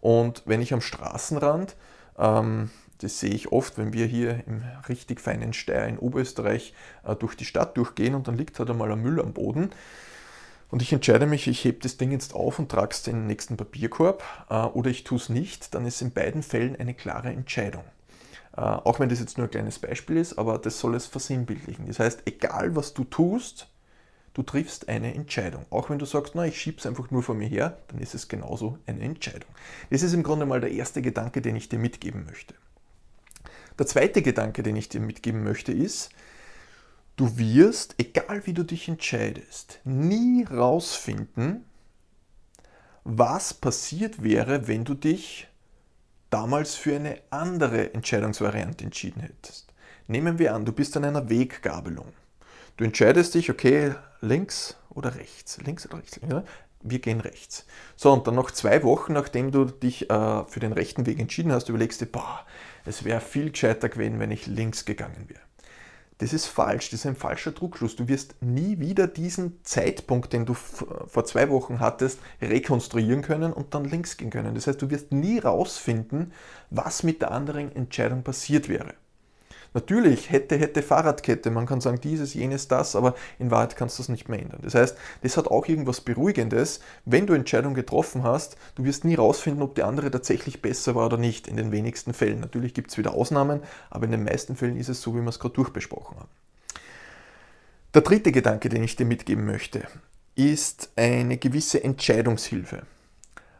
Und 0.00 0.42
wenn 0.46 0.62
ich 0.62 0.72
am 0.72 0.80
Straßenrand 0.80 1.76
ähm, 2.18 2.70
das 2.98 3.20
sehe 3.20 3.34
ich 3.34 3.52
oft, 3.52 3.78
wenn 3.78 3.92
wir 3.92 4.06
hier 4.06 4.42
im 4.46 4.62
richtig 4.88 5.20
feinen 5.20 5.52
Steyr 5.52 5.86
in 5.86 5.98
Oberösterreich 5.98 6.74
äh, 7.04 7.14
durch 7.16 7.36
die 7.36 7.44
Stadt 7.44 7.76
durchgehen 7.76 8.14
und 8.14 8.28
dann 8.28 8.36
liegt 8.36 8.58
halt 8.58 8.70
einmal 8.70 8.92
ein 8.92 9.02
Müll 9.02 9.20
am 9.20 9.32
Boden. 9.32 9.70
Und 10.70 10.82
ich 10.82 10.92
entscheide 10.92 11.26
mich, 11.26 11.46
ich 11.46 11.64
hebe 11.64 11.78
das 11.80 11.98
Ding 11.98 12.10
jetzt 12.10 12.34
auf 12.34 12.58
und 12.58 12.70
trage 12.70 12.92
es 12.92 13.06
in 13.06 13.14
den 13.14 13.26
nächsten 13.26 13.56
Papierkorb 13.56 14.22
äh, 14.50 14.56
oder 14.56 14.90
ich 14.90 15.04
tue 15.04 15.18
es 15.18 15.28
nicht, 15.28 15.74
dann 15.74 15.86
ist 15.86 16.02
in 16.02 16.12
beiden 16.12 16.42
Fällen 16.42 16.76
eine 16.76 16.94
klare 16.94 17.28
Entscheidung. 17.28 17.84
Äh, 18.56 18.60
auch 18.60 19.00
wenn 19.00 19.08
das 19.08 19.20
jetzt 19.20 19.38
nur 19.38 19.46
ein 19.46 19.50
kleines 19.50 19.78
Beispiel 19.78 20.16
ist, 20.16 20.38
aber 20.38 20.58
das 20.58 20.78
soll 20.78 20.94
es 20.94 21.06
versinnbildlichen. 21.06 21.86
Das 21.86 21.98
heißt, 21.98 22.22
egal 22.26 22.76
was 22.76 22.94
du 22.94 23.04
tust, 23.04 23.68
du 24.32 24.42
triffst 24.42 24.88
eine 24.88 25.14
Entscheidung. 25.14 25.66
Auch 25.70 25.90
wenn 25.90 25.98
du 25.98 26.06
sagst, 26.06 26.34
na, 26.34 26.46
ich 26.46 26.60
schiebe 26.60 26.78
es 26.78 26.86
einfach 26.86 27.10
nur 27.10 27.22
vor 27.22 27.34
mir 27.34 27.48
her, 27.48 27.78
dann 27.88 28.00
ist 28.00 28.14
es 28.14 28.28
genauso 28.28 28.78
eine 28.86 29.02
Entscheidung. 29.02 29.50
Das 29.90 30.02
ist 30.02 30.12
im 30.12 30.22
Grunde 30.22 30.46
mal 30.46 30.60
der 30.60 30.72
erste 30.72 31.02
Gedanke, 31.02 31.40
den 31.40 31.56
ich 31.56 31.68
dir 31.68 31.78
mitgeben 31.78 32.26
möchte. 32.26 32.54
Der 33.78 33.86
zweite 33.86 34.22
Gedanke, 34.22 34.62
den 34.62 34.76
ich 34.76 34.88
dir 34.88 35.00
mitgeben 35.00 35.42
möchte, 35.42 35.72
ist, 35.72 36.10
du 37.16 37.38
wirst, 37.38 37.94
egal 37.98 38.46
wie 38.46 38.52
du 38.52 38.62
dich 38.62 38.88
entscheidest, 38.88 39.80
nie 39.84 40.44
rausfinden, 40.44 41.64
was 43.02 43.52
passiert 43.52 44.22
wäre, 44.22 44.68
wenn 44.68 44.84
du 44.84 44.94
dich 44.94 45.48
damals 46.30 46.74
für 46.74 46.96
eine 46.96 47.18
andere 47.30 47.94
Entscheidungsvariante 47.94 48.84
entschieden 48.84 49.20
hättest. 49.20 49.72
Nehmen 50.06 50.38
wir 50.38 50.54
an, 50.54 50.64
du 50.64 50.72
bist 50.72 50.96
an 50.96 51.04
einer 51.04 51.28
Weggabelung. 51.28 52.12
Du 52.76 52.84
entscheidest 52.84 53.34
dich, 53.34 53.50
okay, 53.50 53.94
links 54.20 54.76
oder 54.90 55.14
rechts, 55.14 55.58
links 55.62 55.86
oder 55.86 55.98
rechts, 55.98 56.20
wir 56.84 57.00
gehen 57.00 57.20
rechts. 57.20 57.66
So, 57.96 58.12
und 58.12 58.26
dann 58.26 58.34
noch 58.34 58.50
zwei 58.50 58.82
Wochen, 58.84 59.12
nachdem 59.12 59.50
du 59.50 59.64
dich 59.64 60.10
äh, 60.10 60.44
für 60.44 60.60
den 60.60 60.72
rechten 60.72 61.06
Weg 61.06 61.18
entschieden 61.18 61.52
hast, 61.52 61.68
überlegst 61.68 62.00
du, 62.00 62.06
boah, 62.06 62.46
es 62.84 63.04
wäre 63.04 63.20
viel 63.20 63.50
gescheiter 63.50 63.88
gewesen, 63.88 64.20
wenn 64.20 64.30
ich 64.30 64.46
links 64.46 64.84
gegangen 64.84 65.24
wäre. 65.28 65.40
Das 66.18 66.32
ist 66.32 66.46
falsch, 66.46 66.90
das 66.90 67.00
ist 67.00 67.06
ein 67.06 67.16
falscher 67.16 67.50
Druckschluss. 67.50 67.96
Du 67.96 68.06
wirst 68.06 68.36
nie 68.40 68.78
wieder 68.78 69.08
diesen 69.08 69.58
Zeitpunkt, 69.64 70.32
den 70.32 70.46
du 70.46 70.54
vor 70.54 71.24
zwei 71.24 71.50
Wochen 71.50 71.80
hattest, 71.80 72.20
rekonstruieren 72.40 73.22
können 73.22 73.52
und 73.52 73.74
dann 73.74 73.84
links 73.84 74.16
gehen 74.16 74.30
können. 74.30 74.54
Das 74.54 74.68
heißt, 74.68 74.80
du 74.80 74.90
wirst 74.90 75.10
nie 75.10 75.40
rausfinden, 75.40 76.32
was 76.70 77.02
mit 77.02 77.20
der 77.20 77.32
anderen 77.32 77.74
Entscheidung 77.74 78.22
passiert 78.22 78.68
wäre. 78.68 78.94
Natürlich 79.74 80.30
hätte, 80.30 80.56
hätte 80.56 80.82
Fahrradkette, 80.82 81.50
man 81.50 81.66
kann 81.66 81.80
sagen 81.80 82.00
dieses, 82.00 82.32
jenes, 82.32 82.68
das, 82.68 82.94
aber 82.94 83.16
in 83.40 83.50
Wahrheit 83.50 83.74
kannst 83.74 83.98
du 83.98 84.02
es 84.04 84.08
nicht 84.08 84.28
mehr 84.28 84.40
ändern. 84.40 84.60
Das 84.62 84.76
heißt, 84.76 84.96
das 85.22 85.36
hat 85.36 85.48
auch 85.48 85.66
irgendwas 85.66 86.00
Beruhigendes, 86.00 86.78
wenn 87.04 87.26
du 87.26 87.34
Entscheidungen 87.34 87.74
getroffen 87.74 88.22
hast, 88.22 88.56
du 88.76 88.84
wirst 88.84 89.04
nie 89.04 89.16
rausfinden, 89.16 89.62
ob 89.62 89.74
die 89.74 89.82
andere 89.82 90.12
tatsächlich 90.12 90.62
besser 90.62 90.94
war 90.94 91.06
oder 91.06 91.16
nicht, 91.16 91.48
in 91.48 91.56
den 91.56 91.72
wenigsten 91.72 92.14
Fällen. 92.14 92.38
Natürlich 92.38 92.72
gibt 92.72 92.92
es 92.92 92.98
wieder 92.98 93.14
Ausnahmen, 93.14 93.60
aber 93.90 94.04
in 94.04 94.12
den 94.12 94.22
meisten 94.22 94.54
Fällen 94.54 94.76
ist 94.76 94.88
es 94.88 95.02
so, 95.02 95.12
wie 95.16 95.20
wir 95.20 95.28
es 95.28 95.40
gerade 95.40 95.54
durchbesprochen 95.54 96.18
haben. 96.18 96.28
Der 97.94 98.02
dritte 98.02 98.30
Gedanke, 98.30 98.68
den 98.68 98.84
ich 98.84 98.94
dir 98.94 99.06
mitgeben 99.06 99.44
möchte, 99.44 99.88
ist 100.36 100.90
eine 100.94 101.36
gewisse 101.36 101.82
Entscheidungshilfe. 101.82 102.82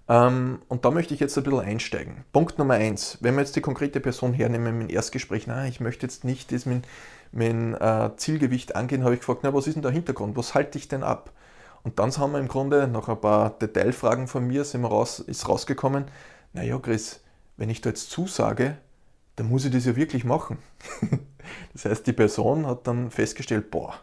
Ähm, 0.08 0.60
und 0.68 0.84
da 0.84 0.90
möchte 0.90 1.14
ich 1.14 1.20
jetzt 1.20 1.36
ein 1.38 1.44
bisschen 1.44 1.60
einsteigen. 1.60 2.24
Punkt 2.32 2.58
Nummer 2.58 2.74
eins, 2.74 3.18
wenn 3.20 3.34
wir 3.34 3.40
jetzt 3.40 3.56
die 3.56 3.62
konkrete 3.62 4.00
Person 4.00 4.34
hernehmen 4.34 4.82
im 4.82 4.90
Erstgespräch, 4.90 5.46
na, 5.46 5.66
ich 5.66 5.80
möchte 5.80 6.06
jetzt 6.06 6.24
nicht 6.24 6.52
das 6.52 6.66
mit, 6.66 6.84
mit 7.32 7.80
äh, 7.80 8.10
Zielgewicht 8.16 8.76
angehen, 8.76 9.04
habe 9.04 9.14
ich 9.14 9.20
gefragt, 9.20 9.40
na, 9.42 9.54
was 9.54 9.66
ist 9.66 9.74
denn 9.74 9.82
der 9.82 9.92
Hintergrund, 9.92 10.36
was 10.36 10.54
halte 10.54 10.78
ich 10.78 10.88
denn 10.88 11.02
ab? 11.02 11.32
Und 11.82 11.98
dann 11.98 12.16
haben 12.16 12.32
wir 12.32 12.38
im 12.38 12.48
Grunde, 12.48 12.88
nach 12.88 13.08
ein 13.08 13.20
paar 13.20 13.50
Detailfragen 13.50 14.26
von 14.26 14.46
mir, 14.46 14.64
sind 14.64 14.82
wir 14.82 14.88
raus, 14.88 15.20
ist 15.20 15.48
rausgekommen, 15.48 16.06
naja, 16.52 16.78
Chris, 16.78 17.20
wenn 17.56 17.70
ich 17.70 17.80
da 17.80 17.90
jetzt 17.90 18.10
zusage, 18.10 18.78
dann 19.36 19.48
muss 19.48 19.64
ich 19.64 19.72
das 19.72 19.84
ja 19.84 19.96
wirklich 19.96 20.24
machen. 20.24 20.58
das 21.72 21.84
heißt, 21.84 22.06
die 22.06 22.12
Person 22.12 22.66
hat 22.66 22.86
dann 22.86 23.10
festgestellt, 23.10 23.70
boah, 23.70 23.94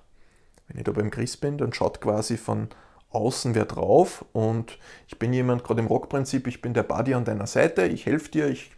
wenn 0.68 0.78
ich 0.78 0.84
da 0.84 0.92
beim 0.92 1.12
Chris 1.12 1.38
bin, 1.38 1.58
dann 1.58 1.74
schaut 1.74 2.02
quasi 2.02 2.38
von 2.38 2.70
außen 3.12 3.56
wer 3.56 3.66
drauf 3.66 4.26
und 4.34 4.78
ich 5.08 5.20
bin 5.20 5.34
jemand, 5.34 5.64
gerade 5.64 5.82
im 5.82 5.88
Rockprinzip, 5.88 6.48
ich 6.48 6.62
bin 6.62 6.74
der 6.74 6.84
Buddy 6.84 7.14
an 7.14 7.26
deiner 7.26 7.48
Seite, 7.48 7.86
ich 7.86 8.06
helfe 8.06 8.32
dir, 8.32 8.48
ich 8.48 8.72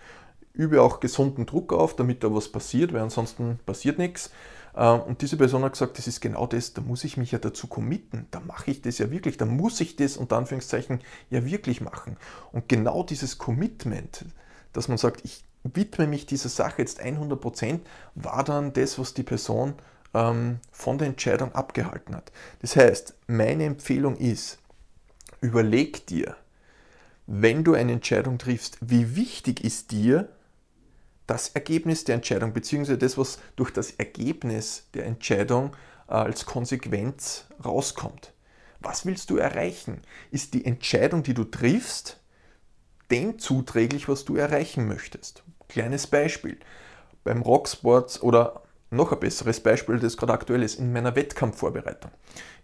übe 0.54 0.82
auch 0.82 1.00
gesunden 1.00 1.46
Druck 1.46 1.74
auf, 1.74 1.96
damit 1.96 2.24
da 2.24 2.34
was 2.34 2.50
passiert, 2.50 2.94
weil 2.94 3.02
ansonsten 3.02 3.60
passiert 3.66 3.98
nichts. 3.98 4.32
Ähm, 4.76 5.02
und 5.02 5.22
diese 5.22 5.38
Person 5.38 5.64
hat 5.64 5.74
gesagt, 5.74 5.98
das 5.98 6.08
ist 6.08 6.22
genau 6.22 6.48
das, 6.48 6.74
da 6.74 6.82
muss 6.82 7.04
ich 7.04 7.18
mich 7.18 7.32
ja 7.32 7.40
dazu 7.40 7.68
committen, 7.68 8.28
da 8.32 8.40
mache 8.40 8.72
ich 8.72 8.82
das 8.82 8.98
ja 8.98 9.12
wirklich, 9.12 9.38
da 9.38 9.46
muss 9.46 9.80
ich 9.82 9.96
das 9.96 10.18
unter 10.18 10.38
Anführungszeichen 10.38 11.02
ja 11.30 11.46
wirklich 11.46 11.82
machen. 11.82 12.18
Und 12.52 12.70
genau 12.70 13.04
dieses 13.04 13.38
Commitment, 13.38 14.26
dass 14.74 14.88
man 14.88 14.98
sagt, 14.98 15.24
ich 15.26 15.44
widme 15.64 16.08
mich 16.08 16.26
dieser 16.26 16.50
Sache 16.50 16.82
jetzt 16.82 17.02
100%, 17.02 17.80
war 18.16 18.44
dann 18.44 18.74
das, 18.74 19.00
was 19.00 19.14
die 19.14 19.24
Person 19.24 19.76
ähm, 20.14 20.60
von 20.72 20.98
der 20.98 21.08
Entscheidung 21.08 21.54
abgehalten 21.54 22.16
hat. 22.16 22.32
Das 22.62 22.76
heißt, 22.76 23.16
meine 23.28 23.66
Empfehlung 23.66 24.18
ist, 24.18 24.60
überleg 25.42 26.06
dir, 26.08 26.36
wenn 27.26 27.64
du 27.64 27.74
eine 27.74 27.94
Entscheidung 27.94 28.38
triffst, 28.38 28.78
wie 28.82 29.16
wichtig 29.16 29.64
ist 29.64 29.92
dir 29.92 30.30
das 31.28 31.50
Ergebnis 31.50 32.04
der 32.04 32.16
Entscheidung, 32.16 32.54
beziehungsweise 32.54 32.98
das, 32.98 33.18
was 33.18 33.40
durch 33.56 33.72
das 33.72 33.92
Ergebnis 33.92 34.88
der 34.94 35.06
Entscheidung 35.06 35.74
äh, 36.08 36.14
als 36.14 36.46
Konsequenz 36.46 37.46
rauskommt. 37.64 38.34
Was 38.82 39.06
willst 39.06 39.30
du 39.30 39.38
erreichen? 39.38 40.02
Ist 40.32 40.54
die 40.54 40.66
Entscheidung, 40.66 41.24
die 41.24 41.34
du 41.34 41.46
triffst, 41.46 42.20
dem 43.10 43.40
zuträglich, 43.40 44.10
was 44.10 44.26
du 44.26 44.36
erreichen 44.36 44.88
möchtest? 44.88 45.44
Kleines 45.70 46.08
Beispiel. 46.08 46.58
Beim 47.24 47.42
Rocksport 47.42 48.22
oder 48.22 48.64
noch 48.96 49.12
ein 49.12 49.20
besseres 49.20 49.60
Beispiel, 49.60 50.00
das 50.00 50.18
gerade 50.18 50.34
aktuell 50.34 50.64
ist, 50.64 50.80
in 50.80 50.94
meiner 50.94 51.16
Wettkampfvorbereitung. 51.16 52.12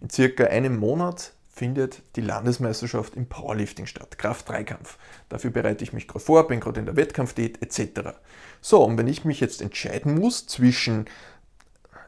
In 0.00 0.10
circa 0.10 0.44
einem 0.44 0.78
Monat 0.78 1.32
findet 1.48 2.02
die 2.16 2.22
Landesmeisterschaft 2.22 3.16
im 3.16 3.26
Powerlifting 3.26 3.86
statt, 3.86 4.16
Kraft-Dreikampf. 4.18 4.96
Dafür 5.28 5.50
bereite 5.50 5.84
ich 5.84 5.92
mich 5.92 6.08
gerade 6.08 6.24
vor, 6.24 6.46
bin 6.46 6.60
gerade 6.60 6.80
in 6.80 6.86
der 6.86 6.96
Wettkampfdiät 6.96 7.60
etc. 7.60 8.16
So, 8.60 8.82
und 8.82 8.96
wenn 8.96 9.08
ich 9.08 9.24
mich 9.24 9.40
jetzt 9.40 9.60
entscheiden 9.60 10.18
muss 10.18 10.46
zwischen, 10.46 11.04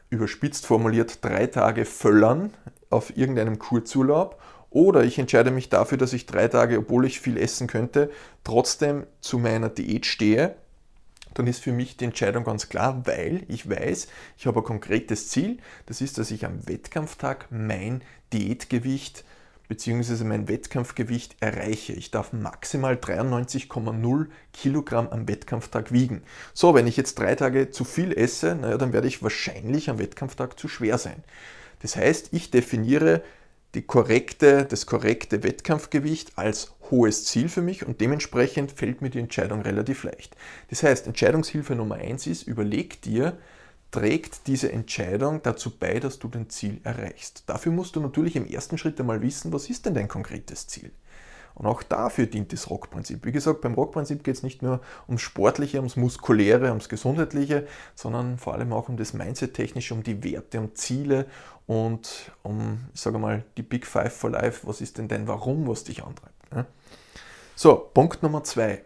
überspitzt 0.09 0.65
formuliert, 0.65 1.23
drei 1.23 1.47
Tage 1.47 1.85
Völlern 1.85 2.53
auf 2.89 3.15
irgendeinem 3.15 3.59
Kurzurlaub 3.59 4.41
oder 4.69 5.03
ich 5.03 5.19
entscheide 5.19 5.51
mich 5.51 5.69
dafür, 5.69 5.99
dass 5.99 6.13
ich 6.13 6.25
drei 6.25 6.47
Tage, 6.47 6.79
obwohl 6.79 7.05
ich 7.05 7.19
viel 7.19 7.37
essen 7.37 7.67
könnte, 7.67 8.09
trotzdem 8.43 9.05
zu 9.21 9.37
meiner 9.37 9.69
Diät 9.69 10.07
stehe, 10.07 10.55
dann 11.33 11.47
ist 11.47 11.63
für 11.63 11.71
mich 11.71 11.97
die 11.97 12.05
Entscheidung 12.05 12.43
ganz 12.43 12.69
klar, 12.69 13.05
weil 13.05 13.43
ich 13.47 13.69
weiß, 13.69 14.07
ich 14.37 14.45
habe 14.45 14.59
ein 14.59 14.63
konkretes 14.63 15.29
Ziel. 15.29 15.57
Das 15.85 16.01
ist, 16.01 16.17
dass 16.17 16.31
ich 16.31 16.45
am 16.45 16.67
Wettkampftag 16.67 17.47
mein 17.49 18.01
Diätgewicht 18.31 19.23
bzw. 19.67 20.23
mein 20.23 20.47
Wettkampfgewicht 20.47 21.37
erreiche. 21.39 21.93
Ich 21.93 22.11
darf 22.11 22.33
maximal 22.33 22.95
93,0 22.95 24.27
Kilogramm 24.51 25.09
am 25.09 25.27
Wettkampftag 25.27 25.91
wiegen. 25.91 26.21
So, 26.53 26.75
wenn 26.75 26.87
ich 26.87 26.97
jetzt 26.97 27.17
drei 27.17 27.35
Tage 27.35 27.71
zu 27.71 27.83
viel 27.83 28.11
esse, 28.11 28.55
naja, 28.55 28.77
dann 28.77 28.93
werde 28.93 29.07
ich 29.07 29.23
wahrscheinlich 29.23 29.89
am 29.89 29.99
Wettkampftag 29.99 30.59
zu 30.59 30.67
schwer 30.67 30.97
sein. 30.97 31.23
Das 31.81 31.95
heißt, 31.95 32.29
ich 32.31 32.51
definiere 32.51 33.23
die 33.73 33.81
korrekte, 33.81 34.65
das 34.65 34.85
korrekte 34.85 35.43
Wettkampfgewicht 35.43 36.37
als 36.37 36.73
hohes 36.93 37.25
Ziel 37.25 37.49
für 37.49 37.63
mich 37.63 37.85
und 37.85 37.99
dementsprechend 38.01 38.71
fällt 38.71 39.01
mir 39.01 39.09
die 39.09 39.19
Entscheidung 39.19 39.61
relativ 39.61 40.03
leicht. 40.03 40.35
Das 40.69 40.83
heißt, 40.83 41.07
Entscheidungshilfe 41.07 41.73
Nummer 41.73 41.95
eins 41.95 42.27
ist, 42.27 42.43
überleg 42.43 43.01
dir, 43.01 43.35
trägt 43.89 44.45
diese 44.45 44.71
Entscheidung 44.71 45.41
dazu 45.41 45.71
bei, 45.75 45.99
dass 45.99 46.19
du 46.19 46.27
dein 46.27 46.49
Ziel 46.49 46.81
erreichst. 46.83 47.43
Dafür 47.47 47.71
musst 47.71 47.95
du 47.95 47.99
natürlich 47.99 48.35
im 48.35 48.45
ersten 48.45 48.77
Schritt 48.77 48.99
einmal 48.99 49.23
wissen, 49.23 49.51
was 49.51 49.69
ist 49.69 49.87
denn 49.87 49.95
dein 49.95 50.07
konkretes 50.07 50.67
Ziel. 50.67 50.91
Und 51.55 51.67
auch 51.67 51.83
dafür 51.83 52.25
dient 52.25 52.51
das 52.51 52.69
Rockprinzip. 52.69 53.25
Wie 53.25 53.31
gesagt, 53.31 53.61
beim 53.61 53.75
Rockprinzip 53.75 54.23
geht 54.23 54.35
es 54.35 54.43
nicht 54.43 54.61
nur 54.61 54.81
ums 55.07 55.21
Sportliche, 55.21 55.77
ums 55.77 55.95
Muskuläre, 55.95 56.69
ums 56.69 56.89
Gesundheitliche, 56.89 57.67
sondern 57.95 58.37
vor 58.37 58.53
allem 58.53 58.73
auch 58.73 58.89
um 58.89 58.97
das 58.97 59.13
Mindset-Technische, 59.13 59.93
um 59.93 60.03
die 60.03 60.23
Werte, 60.23 60.59
um 60.59 60.73
Ziele 60.73 61.27
und 61.67 62.31
um, 62.41 62.85
ich 62.93 63.01
sage 63.01 63.19
mal, 63.19 63.43
die 63.57 63.63
Big 63.63 63.85
Five 63.85 64.13
for 64.13 64.31
Life. 64.31 64.67
Was 64.67 64.81
ist 64.81 64.97
denn 64.97 65.07
dein 65.07 65.27
Warum, 65.27 65.67
was 65.67 65.83
dich 65.83 66.03
antreibt? 66.03 66.33
So, 67.55 67.75
Punkt 67.75 68.23
Nummer 68.23 68.43
zwei 68.43 68.83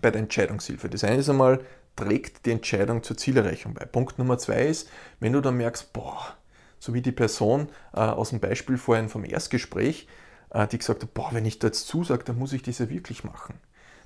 bei 0.00 0.10
der 0.10 0.20
Entscheidungshilfe. 0.20 0.88
Das 0.88 1.04
eine 1.04 1.16
ist 1.16 1.28
einmal, 1.28 1.60
trägt 1.96 2.46
die 2.46 2.52
Entscheidung 2.52 3.02
zur 3.02 3.16
Zielerreichung 3.16 3.74
bei. 3.74 3.84
Punkt 3.84 4.18
Nummer 4.18 4.38
zwei 4.38 4.66
ist, 4.66 4.88
wenn 5.18 5.32
du 5.32 5.40
dann 5.40 5.56
merkst, 5.56 5.92
boah, 5.92 6.36
so 6.78 6.94
wie 6.94 7.02
die 7.02 7.12
Person 7.12 7.68
äh, 7.92 8.00
aus 8.00 8.30
dem 8.30 8.40
Beispiel 8.40 8.78
vorhin 8.78 9.08
vom 9.08 9.24
Erstgespräch, 9.24 10.06
die 10.54 10.78
gesagt 10.78 11.02
hat, 11.02 11.14
boah, 11.14 11.30
wenn 11.32 11.44
ich 11.44 11.58
da 11.58 11.68
jetzt 11.68 11.86
zusage, 11.86 12.24
dann 12.24 12.38
muss 12.38 12.52
ich 12.52 12.62
das 12.62 12.78
ja 12.78 12.88
wirklich 12.88 13.24
machen. 13.24 13.54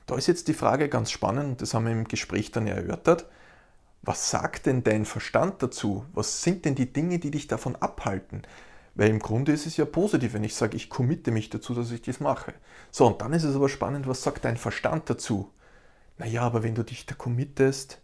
Da 0.07 0.17
ist 0.17 0.27
jetzt 0.27 0.49
die 0.49 0.55
Frage 0.55 0.89
ganz 0.89 1.11
spannend, 1.11 1.63
das 1.63 1.73
haben 1.73 1.87
wir 1.87 1.93
im 1.93 2.05
Gespräch 2.05 2.53
dann 2.53 2.67
erörtert, 2.67 3.27
was 4.03 4.31
sagt 4.31 4.67
denn 4.67 4.85
dein 4.85 5.07
Verstand 5.07 5.63
dazu? 5.63 6.05
Was 6.13 6.43
sind 6.43 6.67
denn 6.67 6.75
die 6.75 6.93
Dinge, 6.93 7.19
die 7.19 7.31
dich 7.31 7.47
davon 7.47 7.75
abhalten? 7.77 8.43
Weil 8.95 9.09
im 9.09 9.19
Grunde 9.19 9.53
ist 9.53 9.67
es 9.67 9.79
ja 9.79 9.87
positiv, 9.87 10.35
wenn 10.35 10.45
ich 10.45 10.55
sage, 10.55 10.77
ich 10.77 10.91
committe 10.91 11.31
mich 11.31 11.49
dazu, 11.49 11.75
dass 11.75 11.91
ich 11.91 12.03
das 12.03 12.21
mache. 12.21 12.53
So, 12.91 13.07
und 13.07 13.23
dann 13.23 13.33
ist 13.33 13.45
es 13.45 13.57
aber 13.57 13.69
spannend, 13.69 14.07
was 14.07 14.23
sagt 14.23 14.45
dein 14.45 14.59
Verstand 14.59 15.09
dazu? 15.09 15.51
Naja, 16.19 16.43
aber 16.43 16.63
wenn 16.63 16.75
du 16.75 16.85
dich 16.85 17.07
da 17.07 17.15
committest, 17.15 18.01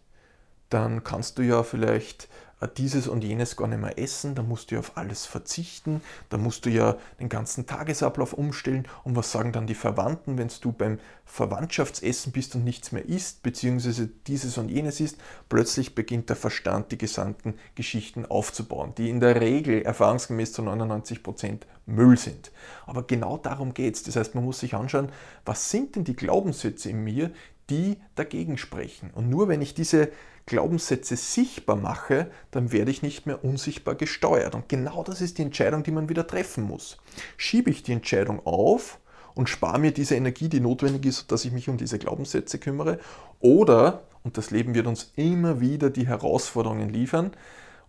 dann 0.69 1.03
kannst 1.03 1.37
du 1.37 1.43
ja 1.43 1.63
vielleicht 1.63 2.23
äh, 2.23 2.27
dieses 2.67 3.07
und 3.07 3.23
jenes 3.23 3.55
gar 3.55 3.67
nicht 3.67 3.81
mehr 3.81 3.97
essen, 3.97 4.35
dann 4.35 4.47
musst 4.47 4.69
du 4.69 4.75
ja 4.75 4.79
auf 4.79 4.97
alles 4.97 5.25
verzichten, 5.25 6.01
dann 6.29 6.41
musst 6.41 6.65
du 6.65 6.69
ja 6.69 6.97
den 7.19 7.29
ganzen 7.29 7.65
Tagesablauf 7.65 8.33
umstellen. 8.33 8.87
Und 9.03 9.15
was 9.15 9.31
sagen 9.31 9.51
dann 9.51 9.67
die 9.67 9.75
Verwandten, 9.75 10.37
wenn 10.37 10.49
du 10.61 10.71
beim 10.71 10.99
Verwandtschaftsessen 11.25 12.31
bist 12.31 12.55
und 12.55 12.63
nichts 12.63 12.91
mehr 12.91 13.05
isst, 13.05 13.43
beziehungsweise 13.43 14.09
dieses 14.27 14.57
und 14.57 14.69
jenes 14.69 14.99
isst? 14.99 15.17
Plötzlich 15.49 15.95
beginnt 15.95 16.29
der 16.29 16.35
Verstand, 16.35 16.91
die 16.91 16.97
gesamten 16.97 17.55
Geschichten 17.75 18.25
aufzubauen, 18.25 18.93
die 18.97 19.09
in 19.09 19.19
der 19.19 19.41
Regel 19.41 19.81
erfahrungsgemäß 19.81 20.53
zu 20.53 20.61
99 20.61 21.23
Prozent 21.23 21.65
Müll 21.85 22.17
sind. 22.17 22.51
Aber 22.85 23.03
genau 23.03 23.37
darum 23.37 23.73
geht 23.73 23.95
es. 23.95 24.03
Das 24.03 24.15
heißt, 24.15 24.35
man 24.35 24.45
muss 24.45 24.59
sich 24.59 24.75
anschauen, 24.75 25.11
was 25.45 25.69
sind 25.69 25.95
denn 25.95 26.03
die 26.03 26.15
Glaubenssätze 26.15 26.89
in 26.89 27.03
mir, 27.03 27.31
die 27.71 27.97
dagegen 28.15 28.57
sprechen. 28.57 29.09
Und 29.15 29.29
nur 29.29 29.47
wenn 29.47 29.61
ich 29.61 29.73
diese 29.73 30.11
Glaubenssätze 30.45 31.15
sichtbar 31.15 31.77
mache, 31.77 32.29
dann 32.51 32.71
werde 32.71 32.91
ich 32.91 33.01
nicht 33.01 33.25
mehr 33.25 33.43
unsichtbar 33.43 33.95
gesteuert. 33.95 34.53
Und 34.53 34.69
genau 34.69 35.03
das 35.03 35.21
ist 35.21 35.37
die 35.37 35.43
Entscheidung, 35.43 35.83
die 35.83 35.91
man 35.91 36.09
wieder 36.09 36.27
treffen 36.27 36.63
muss. 36.63 36.97
Schiebe 37.37 37.69
ich 37.71 37.83
die 37.83 37.93
Entscheidung 37.93 38.45
auf 38.45 38.99
und 39.33 39.49
spare 39.49 39.79
mir 39.79 39.91
diese 39.91 40.15
Energie, 40.15 40.49
die 40.49 40.59
notwendig 40.59 41.05
ist, 41.05 41.31
dass 41.31 41.45
ich 41.45 41.51
mich 41.51 41.69
um 41.69 41.77
diese 41.77 41.97
Glaubenssätze 41.97 42.59
kümmere, 42.59 42.99
oder, 43.39 44.03
und 44.23 44.37
das 44.37 44.51
Leben 44.51 44.75
wird 44.75 44.87
uns 44.87 45.13
immer 45.15 45.61
wieder 45.61 45.89
die 45.89 46.07
Herausforderungen 46.07 46.89
liefern, 46.89 47.31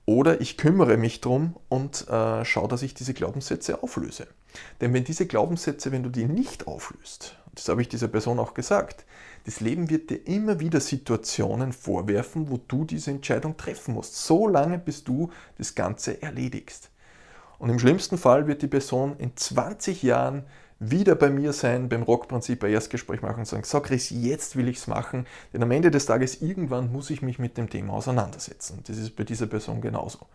oder 0.07 0.41
ich 0.41 0.57
kümmere 0.57 0.97
mich 0.97 1.21
drum 1.21 1.57
und 1.69 2.09
äh, 2.09 2.45
schaue, 2.45 2.69
dass 2.69 2.83
ich 2.83 2.95
diese 2.95 3.15
Glaubenssätze 3.15 3.83
auflöse. 3.83 4.27
Denn 4.81 4.93
wenn 4.95 5.05
diese 5.05 5.27
Glaubenssätze, 5.27 5.93
wenn 5.93 6.03
du 6.03 6.11
die 6.11 6.25
nicht 6.25 6.67
auflöst, 6.67 7.37
das 7.55 7.69
habe 7.69 7.83
ich 7.83 7.89
dieser 7.89 8.09
Person 8.09 8.39
auch 8.39 8.55
gesagt, 8.55 9.05
das 9.45 9.61
Leben 9.61 9.91
wird 9.91 10.11
dir 10.11 10.27
immer 10.27 10.61
wieder 10.61 10.81
Situationen 10.81 11.73
vorwerfen, 11.73 12.51
wo 12.51 12.59
du 12.69 12.85
diese 12.85 13.11
Entscheidung 13.11 13.57
treffen 13.57 13.95
musst, 13.95 14.17
so 14.25 14.47
lange 14.47 14.79
bis 14.79 15.05
du 15.05 15.31
das 15.59 15.75
Ganze 15.75 16.23
erledigst. 16.23 16.91
Und 17.59 17.71
im 17.71 17.79
schlimmsten 17.79 18.19
Fall 18.19 18.47
wird 18.47 18.63
die 18.63 18.69
Person 18.69 19.17
in 19.19 19.37
20 19.37 20.03
Jahren 20.03 20.45
wieder 20.91 21.15
bei 21.15 21.31
mir 21.31 21.53
sein, 21.53 21.89
beim 21.89 22.03
Rockprinzip 22.03 22.61
bei 22.61 22.71
Erstgespräch 22.71 23.23
machen 23.23 23.41
und 23.41 23.47
sagen, 23.47 23.65
so 23.65 23.81
Chris, 23.81 24.11
jetzt 24.11 24.57
will 24.57 24.69
ich 24.69 24.79
es 24.79 24.87
machen, 24.89 25.27
denn 25.53 25.63
am 25.63 25.71
Ende 25.71 25.91
des 25.91 26.07
Tages 26.07 26.43
irgendwann 26.43 26.91
muss 26.91 27.11
ich 27.11 27.23
mich 27.23 27.39
mit 27.39 27.57
dem 27.57 27.71
Thema 27.71 27.93
auseinandersetzen. 27.95 28.83
Das 28.87 28.99
ist 28.99 29.15
bei 29.15 29.23
dieser 29.25 29.47
Person 29.47 29.81
genauso. 29.81 30.27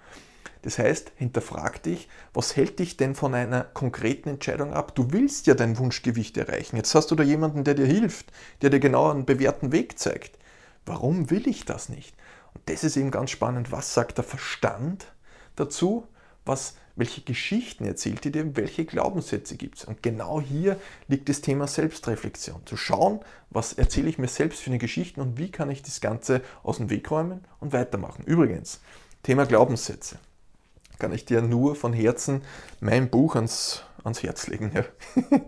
Das 0.61 0.79
heißt, 0.79 1.11
hinterfrag 1.17 1.83
dich, 1.83 2.07
was 2.33 2.55
hält 2.55 2.79
dich 2.79 2.97
denn 2.97 3.13
von 3.13 3.33
einer 3.33 3.63
konkreten 3.63 4.29
Entscheidung 4.29 4.73
ab? 4.73 4.95
Du 4.95 5.11
willst 5.11 5.47
ja 5.47 5.53
dein 5.53 5.77
Wunschgewicht 5.77 6.37
erreichen. 6.37 6.77
Jetzt 6.77 6.95
hast 6.95 7.11
du 7.11 7.15
da 7.15 7.23
jemanden, 7.23 7.63
der 7.63 7.73
dir 7.73 7.85
hilft, 7.85 8.31
der 8.61 8.69
dir 8.69 8.79
genau 8.79 9.11
einen 9.11 9.25
bewährten 9.25 9.71
Weg 9.71 9.99
zeigt. 9.99 10.37
Warum 10.85 11.29
will 11.29 11.47
ich 11.47 11.65
das 11.65 11.89
nicht? 11.89 12.15
Und 12.53 12.69
das 12.69 12.83
ist 12.83 12.97
eben 12.97 13.11
ganz 13.11 13.31
spannend. 13.31 13.71
Was 13.71 13.93
sagt 13.93 14.17
der 14.17 14.23
Verstand 14.23 15.07
dazu? 15.55 16.07
Was 16.45 16.75
welche 16.97 17.21
Geschichten 17.21 17.85
erzählt 17.85 18.25
ihr 18.25 18.31
dir, 18.31 18.55
welche 18.55 18.83
Glaubenssätze 18.83 19.55
gibt 19.55 19.77
es. 19.77 19.85
Und 19.85 20.03
genau 20.03 20.41
hier 20.41 20.79
liegt 21.07 21.29
das 21.29 21.41
Thema 21.41 21.67
Selbstreflexion. 21.67 22.65
Zu 22.65 22.75
schauen, 22.75 23.21
was 23.49 23.73
erzähle 23.73 24.09
ich 24.09 24.17
mir 24.17 24.27
selbst 24.27 24.61
für 24.61 24.71
eine 24.71 24.79
Geschichte 24.79 25.21
und 25.21 25.37
wie 25.37 25.49
kann 25.49 25.69
ich 25.69 25.83
das 25.83 26.01
Ganze 26.01 26.41
aus 26.63 26.77
dem 26.77 26.89
Weg 26.89 27.09
räumen 27.09 27.45
und 27.59 27.71
weitermachen. 27.71 28.25
Übrigens, 28.25 28.81
Thema 29.23 29.45
Glaubenssätze. 29.45 30.17
Kann 30.99 31.13
ich 31.13 31.25
dir 31.25 31.41
nur 31.41 31.75
von 31.75 31.93
Herzen 31.93 32.41
mein 32.79 33.09
Buch 33.09 33.35
ans, 33.35 33.83
ans 34.03 34.23
Herz 34.23 34.47
legen. 34.47 34.71
Ja. 34.73 34.83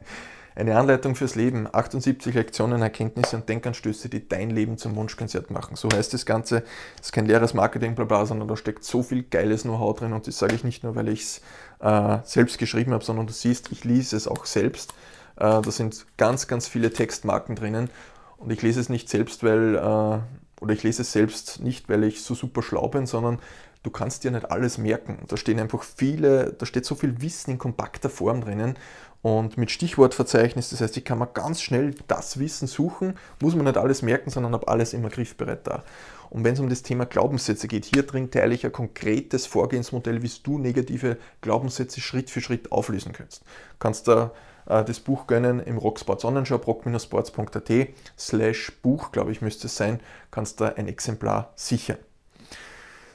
Eine 0.59 0.77
Anleitung 0.77 1.15
fürs 1.15 1.35
Leben, 1.35 1.69
78 1.71 2.35
Lektionen, 2.35 2.81
Erkenntnisse 2.81 3.37
und 3.37 3.47
Denkanstöße, 3.47 4.09
die 4.09 4.27
dein 4.27 4.49
Leben 4.49 4.77
zum 4.77 4.93
Wunschkonzert 4.97 5.51
machen. 5.51 5.77
So 5.77 5.87
heißt 5.87 6.13
das 6.13 6.25
Ganze. 6.25 6.63
Das 6.97 7.07
ist 7.07 7.11
kein 7.13 7.27
leeres 7.27 7.53
Marketing, 7.53 7.95
bla 7.95 8.03
bla, 8.03 8.25
sondern 8.25 8.49
da 8.49 8.57
steckt 8.57 8.83
so 8.83 9.01
viel 9.01 9.23
geiles 9.23 9.61
Know-how 9.61 9.97
drin 9.97 10.11
und 10.11 10.27
das 10.27 10.37
sage 10.37 10.55
ich 10.55 10.65
nicht 10.65 10.83
nur, 10.83 10.97
weil 10.97 11.07
ich 11.07 11.21
es 11.21 11.41
äh, 11.79 12.17
selbst 12.25 12.57
geschrieben 12.57 12.91
habe, 12.91 13.05
sondern 13.05 13.25
du 13.25 13.31
siehst, 13.31 13.71
ich 13.71 13.85
lese 13.85 14.17
es 14.17 14.27
auch 14.27 14.45
selbst. 14.45 14.91
Äh, 15.37 15.61
da 15.61 15.71
sind 15.71 16.05
ganz, 16.17 16.47
ganz 16.47 16.67
viele 16.67 16.91
Textmarken 16.91 17.55
drinnen 17.55 17.89
und 18.35 18.51
ich 18.51 18.61
lese 18.61 18.81
es 18.81 18.89
nicht 18.89 19.07
selbst, 19.07 19.45
weil, 19.45 19.75
äh, 19.75 20.61
oder 20.61 20.73
ich 20.73 20.83
lese 20.83 21.03
es 21.03 21.13
selbst 21.13 21.61
nicht, 21.61 21.87
weil 21.87 22.03
ich 22.03 22.21
so 22.21 22.35
super 22.35 22.61
schlau 22.63 22.89
bin, 22.89 23.05
sondern 23.05 23.39
du 23.83 23.91
kannst 23.91 24.25
dir 24.25 24.31
nicht 24.31 24.51
alles 24.51 24.77
merken. 24.77 25.19
Da 25.29 25.37
stehen 25.37 25.57
einfach 25.57 25.83
viele, 25.83 26.51
da 26.51 26.65
steht 26.65 26.83
so 26.83 26.95
viel 26.95 27.21
Wissen 27.21 27.51
in 27.51 27.57
kompakter 27.57 28.09
Form 28.09 28.41
drinnen 28.41 28.75
und 29.21 29.57
mit 29.57 29.71
Stichwortverzeichnis. 29.71 30.69
Das 30.69 30.81
heißt, 30.81 30.97
ich 30.97 31.05
kann 31.05 31.19
mir 31.19 31.27
ganz 31.27 31.61
schnell 31.61 31.93
das 32.07 32.39
Wissen 32.39 32.67
suchen, 32.67 33.15
muss 33.41 33.55
man 33.55 33.65
nicht 33.65 33.77
alles 33.77 34.01
merken, 34.01 34.29
sondern 34.29 34.53
habe 34.53 34.67
alles 34.67 34.93
immer 34.93 35.09
griffbereit 35.09 35.67
da. 35.67 35.83
Und 36.29 36.43
wenn 36.43 36.53
es 36.53 36.59
um 36.59 36.69
das 36.69 36.83
Thema 36.83 37.05
Glaubenssätze 37.05 37.67
geht, 37.67 37.85
hier 37.85 38.03
drin 38.03 38.29
teile 38.29 38.53
ich 38.53 38.65
ein 38.65 38.71
konkretes 38.71 39.47
Vorgehensmodell, 39.47 40.21
wie 40.21 40.31
du 40.43 40.59
negative 40.59 41.17
Glaubenssätze 41.41 42.01
Schritt 42.01 42.29
für 42.29 42.41
Schritt 42.41 42.71
auflösen 42.71 43.13
kannst. 43.13 43.43
Kannst 43.79 44.07
da 44.07 44.31
äh, 44.67 44.83
das 44.83 44.99
Buch 44.99 45.27
gönnen 45.27 45.59
im 45.59 45.77
Rocksports 45.77 46.23
Online-Shop, 46.23 46.67
rock-sports.at 46.67 47.87
slash 48.17 48.71
Buch, 48.83 49.11
glaube 49.11 49.31
ich, 49.31 49.41
müsste 49.41 49.67
es 49.67 49.75
sein, 49.75 49.99
kannst 50.29 50.61
da 50.61 50.67
ein 50.69 50.87
Exemplar 50.87 51.51
sichern. 51.55 51.97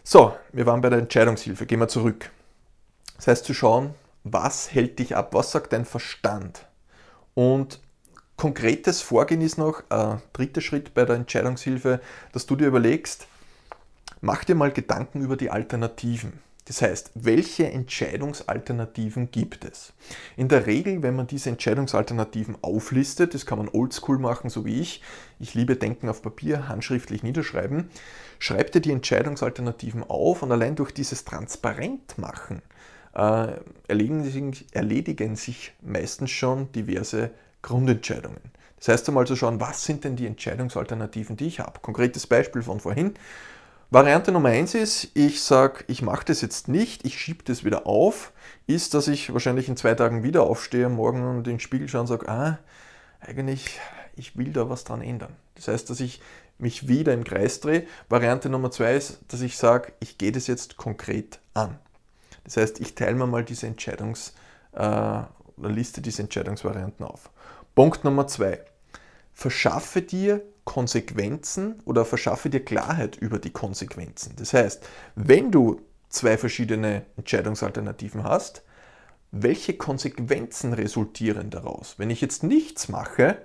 So, 0.02 0.34
wir 0.52 0.66
waren 0.66 0.80
bei 0.80 0.90
der 0.90 0.99
Entscheidungshilfe, 0.99 1.66
gehen 1.66 1.80
wir 1.80 1.88
zurück. 1.88 2.30
Das 3.16 3.28
heißt 3.28 3.44
zu 3.44 3.54
schauen, 3.54 3.94
was 4.25 4.73
hält 4.73 4.99
dich 4.99 5.14
ab, 5.16 5.35
was 5.35 5.52
sagt 5.52 5.73
dein 5.73 5.85
Verstand. 5.85 6.66
Und 7.35 7.81
konkretes 8.37 9.02
Vorgehen 9.02 9.43
ist 9.43 9.59
noch, 9.59 9.83
äh, 9.90 10.16
dritter 10.33 10.62
Schritt 10.62 10.95
bei 10.95 11.04
der 11.04 11.16
Entscheidungshilfe, 11.16 12.00
dass 12.33 12.47
du 12.47 12.57
dir 12.57 12.66
überlegst, 12.66 13.28
mach 14.21 14.45
dir 14.45 14.54
mal 14.54 14.73
Gedanken 14.73 15.21
über 15.21 15.37
die 15.37 15.50
Alternativen. 15.50 16.40
Das 16.66 16.81
heißt, 16.81 17.11
welche 17.14 17.71
Entscheidungsalternativen 17.71 19.31
gibt 19.31 19.66
es? 19.66 19.93
In 20.35 20.49
der 20.49 20.64
Regel, 20.64 21.02
wenn 21.02 21.14
man 21.14 21.26
diese 21.26 21.50
Entscheidungsalternativen 21.50 22.57
auflistet, 22.62 23.35
das 23.35 23.45
kann 23.45 23.59
man 23.59 23.69
oldschool 23.69 24.19
machen, 24.19 24.49
so 24.49 24.64
wie 24.64 24.81
ich, 24.81 25.02
ich 25.38 25.52
liebe 25.52 25.76
Denken 25.76 26.09
auf 26.09 26.23
Papier, 26.23 26.66
handschriftlich 26.66 27.22
niederschreiben, 27.22 27.90
schreibt 28.38 28.75
dir 28.75 28.81
die 28.81 28.92
Entscheidungsalternativen 28.92 30.05
auf 30.05 30.42
und 30.42 30.53
allein 30.53 30.75
durch 30.75 30.92
dieses 30.92 31.27
Transparentmachen 31.27 32.62
äh, 33.14 33.48
erledigen, 33.88 34.24
sich, 34.24 34.66
erledigen 34.72 35.37
sich 35.37 35.72
meistens 35.83 36.31
schon 36.31 36.70
diverse 36.72 37.31
Grundentscheidungen. 37.62 38.40
Das 38.79 38.88
heißt 38.88 39.09
einmal 39.09 39.27
zu 39.27 39.37
schauen, 39.37 39.61
was 39.61 39.85
sind 39.85 40.05
denn 40.05 40.16
die 40.16 40.27
Entscheidungsalternativen, 40.27 41.37
die 41.37 41.46
ich 41.46 41.61
habe. 41.61 41.81
Konkretes 41.81 42.27
Beispiel 42.27 42.62
von 42.62 42.81
vorhin. 42.81 43.14
Variante 43.90 44.33
Nummer 44.33 44.48
eins 44.48 44.74
ist, 44.74 45.11
ich 45.14 45.40
sage, 45.40 45.85
ich 45.87 46.03
mache 46.03 46.24
das 46.27 46.40
jetzt 46.40 46.68
nicht, 46.68 47.07
ich 47.07 47.18
schiebe 47.18 47.44
das 47.44 47.64
wieder 47.64 47.87
auf, 47.87 48.33
ist, 48.66 48.92
dass 48.92 49.09
ich 49.09 49.33
wahrscheinlich 49.33 49.68
in 49.68 49.77
zwei 49.77 49.94
Tagen 49.94 50.22
wieder 50.22 50.42
aufstehe, 50.42 50.88
morgen 50.88 51.22
und 51.22 51.46
den 51.46 51.61
Spiegel 51.61 51.88
schaue 51.88 52.03
und 52.03 52.07
sage, 52.09 52.29
ah, 52.29 52.59
eigentlich, 53.20 53.79
ich 54.16 54.37
will 54.37 54.53
da 54.53 54.68
was 54.68 54.85
dran 54.85 55.00
ändern. 55.00 55.35
Das 55.55 55.68
heißt, 55.68 55.88
dass 55.90 56.00
ich 56.00 56.20
mich 56.59 56.88
wieder 56.88 57.12
im 57.12 57.24
Kreis 57.24 57.61
drehe. 57.61 57.87
Variante 58.09 58.48
Nummer 58.48 58.70
zwei 58.70 58.96
ist, 58.96 59.20
dass 59.29 59.40
ich 59.42 59.57
sage, 59.57 59.92
ich 60.00 60.18
gehe 60.18 60.33
das 60.33 60.46
jetzt 60.46 60.77
konkret 60.77 61.38
an. 61.53 61.79
Das 62.44 62.57
heißt, 62.57 62.80
ich 62.80 62.94
teile 62.94 63.16
mir 63.16 63.26
mal 63.26 63.44
diese 63.44 63.66
Entscheidungs, 63.66 64.35
äh, 64.72 65.22
liste 65.57 66.00
diese 66.00 66.22
Entscheidungsvarianten 66.22 67.04
auf. 67.04 67.30
Punkt 67.74 68.04
Nummer 68.04 68.26
zwei. 68.26 68.61
Verschaffe 69.33 70.02
dir 70.02 70.42
Konsequenzen 70.64 71.83
oder 71.85 72.04
verschaffe 72.04 72.50
dir 72.50 72.64
Klarheit 72.64 73.16
über 73.16 73.38
die 73.38 73.50
Konsequenzen. 73.50 74.35
Das 74.37 74.54
heißt, 74.54 74.87
wenn 75.14 75.50
du 75.50 75.80
zwei 76.09 76.38
verschiedene 76.38 77.04
Entscheidungsalternativen 77.16 78.22
hast, 78.22 78.62
welche 79.33 79.74
Konsequenzen 79.74 80.72
resultieren 80.72 81.50
daraus? 81.50 81.98
Wenn 81.98 82.11
ich 82.11 82.20
jetzt 82.20 82.44
nichts 82.44 82.88
mache, 82.88 83.38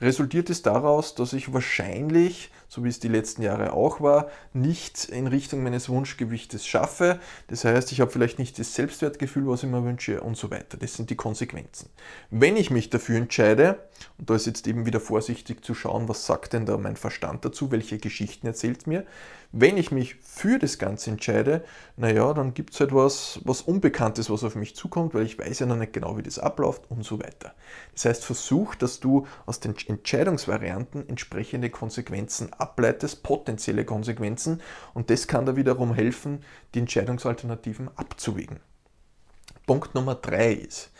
resultiert 0.00 0.50
es 0.50 0.62
daraus, 0.62 1.14
dass 1.14 1.32
ich 1.32 1.52
wahrscheinlich 1.52 2.50
so 2.70 2.84
wie 2.84 2.88
es 2.88 3.00
die 3.00 3.08
letzten 3.08 3.42
Jahre 3.42 3.72
auch 3.72 4.00
war, 4.00 4.30
nicht 4.52 5.06
in 5.06 5.26
Richtung 5.26 5.64
meines 5.64 5.88
Wunschgewichtes 5.88 6.64
schaffe. 6.64 7.18
Das 7.48 7.64
heißt, 7.64 7.90
ich 7.90 8.00
habe 8.00 8.12
vielleicht 8.12 8.38
nicht 8.38 8.58
das 8.60 8.76
Selbstwertgefühl, 8.76 9.46
was 9.48 9.64
ich 9.64 9.68
mir 9.68 9.84
wünsche 9.84 10.20
und 10.20 10.36
so 10.36 10.52
weiter. 10.52 10.76
Das 10.76 10.94
sind 10.94 11.10
die 11.10 11.16
Konsequenzen. 11.16 11.90
Wenn 12.30 12.56
ich 12.56 12.70
mich 12.70 12.88
dafür 12.88 13.16
entscheide, 13.18 13.80
und 14.18 14.30
da 14.30 14.34
ist 14.34 14.46
jetzt 14.46 14.66
eben 14.66 14.86
wieder 14.86 15.00
vorsichtig 15.00 15.64
zu 15.64 15.74
schauen, 15.74 16.08
was 16.08 16.26
sagt 16.26 16.52
denn 16.52 16.66
da 16.66 16.76
mein 16.76 16.96
Verstand 16.96 17.44
dazu, 17.44 17.70
welche 17.70 17.98
Geschichten 17.98 18.46
erzählt 18.46 18.86
mir, 18.86 19.04
wenn 19.52 19.76
ich 19.76 19.90
mich 19.90 20.14
für 20.16 20.58
das 20.58 20.78
Ganze 20.78 21.10
entscheide, 21.10 21.64
naja, 21.96 22.32
dann 22.34 22.54
gibt 22.54 22.72
es 22.72 22.80
etwas, 22.80 23.36
halt 23.36 23.48
was 23.48 23.62
Unbekanntes, 23.62 24.30
was 24.30 24.44
auf 24.44 24.54
mich 24.54 24.76
zukommt, 24.76 25.12
weil 25.12 25.24
ich 25.24 25.38
weiß 25.38 25.58
ja 25.58 25.66
noch 25.66 25.76
nicht 25.76 25.92
genau, 25.92 26.16
wie 26.16 26.22
das 26.22 26.38
abläuft 26.38 26.82
und 26.88 27.04
so 27.04 27.18
weiter. 27.18 27.54
Das 27.92 28.04
heißt, 28.04 28.24
versuch, 28.24 28.74
dass 28.76 29.00
du 29.00 29.26
aus 29.46 29.58
den 29.58 29.74
Entscheidungsvarianten 29.86 31.08
entsprechende 31.08 31.70
Konsequenzen 31.70 32.52
ableitest, 32.52 33.22
potenzielle 33.22 33.84
Konsequenzen, 33.84 34.60
und 34.94 35.10
das 35.10 35.26
kann 35.26 35.46
da 35.46 35.56
wiederum 35.56 35.94
helfen, 35.94 36.44
die 36.74 36.80
Entscheidungsalternativen 36.80 37.90
abzuwägen. 37.96 38.60
Punkt 39.66 39.94
Nummer 39.94 40.14
drei 40.14 40.52
ist, 40.52 40.90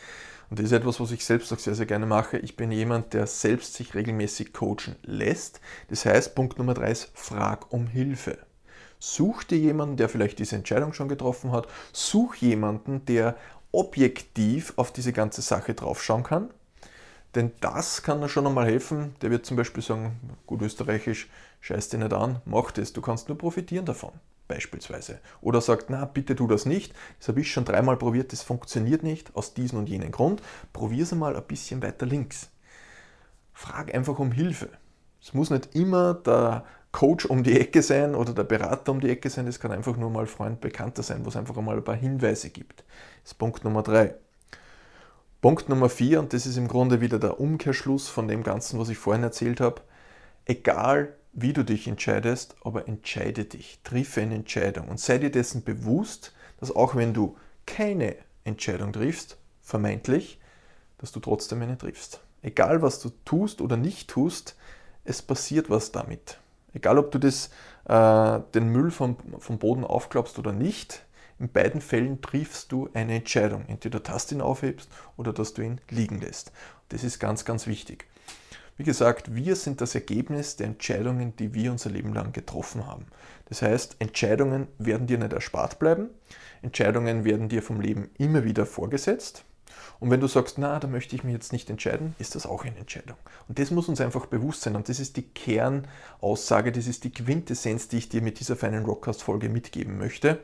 und 0.51 0.59
das 0.59 0.67
ist 0.67 0.73
etwas, 0.73 0.99
was 0.99 1.13
ich 1.13 1.25
selbst 1.25 1.53
auch 1.53 1.59
sehr, 1.61 1.77
sehr 1.77 1.87
gerne 1.87 2.07
mache. 2.07 2.37
Ich 2.39 2.57
bin 2.57 2.73
jemand, 2.73 3.15
der 3.15 3.29
selbst 3.29 3.75
sich 3.75 3.95
regelmäßig 3.95 4.53
coachen 4.53 4.97
lässt. 5.05 5.61
Das 5.89 6.05
heißt, 6.05 6.35
Punkt 6.35 6.59
Nummer 6.59 6.75
drei 6.75 6.91
ist, 6.91 7.13
frag 7.15 7.73
um 7.73 7.87
Hilfe. 7.87 8.37
Such 8.99 9.45
dir 9.45 9.59
jemanden, 9.59 9.97
der 9.97 10.09
vielleicht 10.09 10.41
diese 10.41 10.57
Entscheidung 10.57 10.93
schon 10.93 11.09
getroffen 11.09 11.53
hat. 11.53 11.69
Such 11.93 12.35
jemanden, 12.35 13.05
der 13.07 13.37
objektiv 13.71 14.73
auf 14.77 14.93
diese 14.93 15.13
ganze 15.13 15.41
Sache 15.41 15.75
draufschauen 15.75 16.25
kann. 16.25 16.51
Denn 17.37 17.53
das 17.61 18.03
kann 18.03 18.29
schon 18.29 18.49
einmal 18.49 18.67
helfen. 18.67 19.15
Der 19.23 19.31
wird 19.31 19.47
zum 19.47 19.57
Beispiel 19.57 19.85
sagen, 19.85 20.19
gut 20.47 20.63
österreichisch, 20.63 21.31
scheiß 21.61 21.91
dir 21.91 21.99
nicht 21.99 22.13
an, 22.13 22.43
mach 22.45 22.73
das, 22.73 22.93
du 22.93 23.01
kannst 23.01 23.29
nur 23.29 23.39
profitieren 23.39 23.85
davon 23.85 24.11
beispielsweise. 24.51 25.21
Oder 25.41 25.61
sagt, 25.61 25.89
na 25.89 26.05
bitte 26.05 26.37
tu 26.37 26.47
das 26.47 26.67
nicht, 26.67 26.93
das 27.19 27.29
habe 27.29 27.41
ich 27.41 27.51
schon 27.51 27.65
dreimal 27.65 27.97
probiert, 27.97 28.33
das 28.33 28.43
funktioniert 28.43 29.03
nicht, 29.03 29.35
aus 29.35 29.55
diesem 29.55 29.79
und 29.79 29.89
jenem 29.89 30.11
Grund. 30.11 30.43
Probier 30.73 31.05
es 31.05 31.13
mal 31.13 31.37
ein 31.37 31.47
bisschen 31.47 31.83
weiter 31.83 32.05
links. 32.05 32.51
Frag 33.55 33.95
einfach 33.95 34.19
um 34.19 34.33
Hilfe. 34.33 34.69
Es 35.23 35.33
muss 35.33 35.51
nicht 35.51 35.75
immer 35.75 36.15
der 36.15 36.65
Coach 36.93 37.27
um 37.27 37.45
die 37.45 37.59
Ecke 37.59 37.83
sein 37.83 38.15
oder 38.15 38.33
der 38.33 38.45
Berater 38.45 38.91
um 38.91 39.01
die 39.01 39.11
Ecke 39.11 39.31
sein, 39.31 39.47
das 39.47 39.61
kann 39.61 39.71
einfach 39.71 39.97
nur 39.97 40.11
mal 40.11 40.27
Freund, 40.27 40.61
Bekannter 40.61 41.03
sein, 41.03 41.25
wo 41.25 41.29
es 41.29 41.37
einfach 41.37 41.57
einmal 41.57 41.77
ein 41.77 41.85
paar 41.85 41.95
Hinweise 41.95 42.51
gibt. 42.51 42.85
Das 43.23 43.33
ist 43.33 43.39
Punkt 43.39 43.65
Nummer 43.65 43.83
drei. 43.83 44.17
Punkt 45.41 45.69
Nummer 45.69 45.89
vier, 45.89 46.19
und 46.19 46.33
das 46.33 46.47
ist 46.47 46.57
im 46.57 46.69
Grunde 46.69 47.01
wieder 47.01 47.19
der 47.19 47.39
Umkehrschluss 47.39 48.09
von 48.09 48.29
dem 48.29 48.43
Ganzen, 48.43 48.81
was 48.81 48.89
ich 48.89 48.99
vorhin 48.99 49.23
erzählt 49.23 49.61
habe. 49.61 49.83
Egal 50.47 51.15
wie 51.33 51.53
du 51.53 51.65
dich 51.65 51.87
entscheidest, 51.87 52.57
aber 52.65 52.89
entscheide 52.89 53.45
dich, 53.45 53.81
triffe 53.85 54.21
eine 54.21 54.35
Entscheidung 54.35 54.89
und 54.89 54.99
sei 54.99 55.19
dir 55.19 55.31
dessen 55.31 55.63
bewusst, 55.65 56.35
dass 56.59 56.75
auch 56.75 56.95
wenn 56.97 57.15
du 57.15 57.37
keine 57.67 58.17
Entscheidung 58.45 58.93
triffst, 58.93 59.39
vermeintlich, 59.63 60.41
dass 60.99 61.13
du 61.13 61.21
trotzdem 61.21 61.63
eine 61.63 61.79
triffst. 61.79 62.21
Egal 62.43 62.83
was 62.83 63.01
du 63.01 63.11
tust 63.25 63.61
oder 63.61 63.77
nicht 63.77 64.09
tust, 64.09 64.57
es 65.05 65.23
passiert 65.23 65.71
was 65.71 65.93
damit. 65.93 66.39
Egal 66.73 66.99
ob 66.99 67.11
du 67.11 67.19
das, 67.19 67.51
äh, 67.89 68.41
den 68.55 68.69
Müll 68.69 68.91
vom, 68.91 69.17
vom 69.39 69.59
Boden 69.59 69.85
aufklappst 69.85 70.39
oder 70.39 70.53
nicht, 70.53 71.05
in 71.39 71.51
beiden 71.51 71.81
Fällen 71.81 72.21
triffst 72.21 72.71
du 72.71 72.91
eine 72.93 73.15
Entscheidung. 73.15 73.65
Entweder 73.67 74.01
dass 74.01 74.27
du 74.27 74.35
ihn 74.35 74.41
aufhebst 74.43 74.91
oder 75.17 75.33
dass 75.33 75.55
du 75.55 75.63
ihn 75.63 75.81
liegen 75.89 76.21
lässt. 76.21 76.53
Das 76.91 77.03
ist 77.03 77.19
ganz, 77.19 77.45
ganz 77.45 77.67
wichtig. 77.67 78.07
Wie 78.81 78.85
gesagt, 78.85 79.35
wir 79.35 79.57
sind 79.57 79.83
das 79.83 79.95
Ergebnis 79.95 80.57
der 80.57 80.69
Entscheidungen, 80.69 81.37
die 81.37 81.53
wir 81.53 81.71
unser 81.71 81.91
Leben 81.91 82.15
lang 82.15 82.33
getroffen 82.33 82.87
haben. 82.87 83.05
Das 83.45 83.61
heißt, 83.61 83.97
Entscheidungen 83.99 84.69
werden 84.79 85.07
dir 85.07 85.19
nicht 85.19 85.35
erspart 85.35 85.79
bleiben. 85.79 86.09
Entscheidungen 86.63 87.27
werden 87.27 87.51
dir 87.51 87.63
vom 87.63 87.83
Leben 87.83 88.09
immer 88.17 88.43
wieder 88.43 88.65
vorgesetzt. 88.65 89.45
Und 89.99 90.11
wenn 90.11 90.21
du 90.21 90.29
sagst, 90.29 90.57
na, 90.57 90.79
da 90.79 90.89
möchte 90.89 91.15
ich 91.15 91.25
mich 91.25 91.35
jetzt 91.35 91.53
nicht 91.53 91.69
entscheiden, 91.69 92.15
ist 92.19 92.35
das 92.35 92.47
auch 92.47 92.65
eine 92.65 92.79
Entscheidung. 92.79 93.19
Und 93.49 93.59
das 93.59 93.71
muss 93.71 93.87
uns 93.87 94.01
einfach 94.01 94.25
bewusst 94.25 94.63
sein. 94.63 94.77
Und 94.77 94.89
das 94.89 94.99
ist 94.99 95.19
die 95.19 95.29
Kernaussage, 95.29 96.73
das 96.73 96.87
ist 96.87 97.05
die 97.05 97.13
Quintessenz, 97.13 97.89
die 97.89 97.99
ich 97.99 98.09
dir 98.09 98.23
mit 98.23 98.41
dieser 98.41 98.57
feinen 98.57 98.87
Rockcast-Folge 98.87 99.51
mitgeben 99.51 99.99
möchte. 99.99 100.39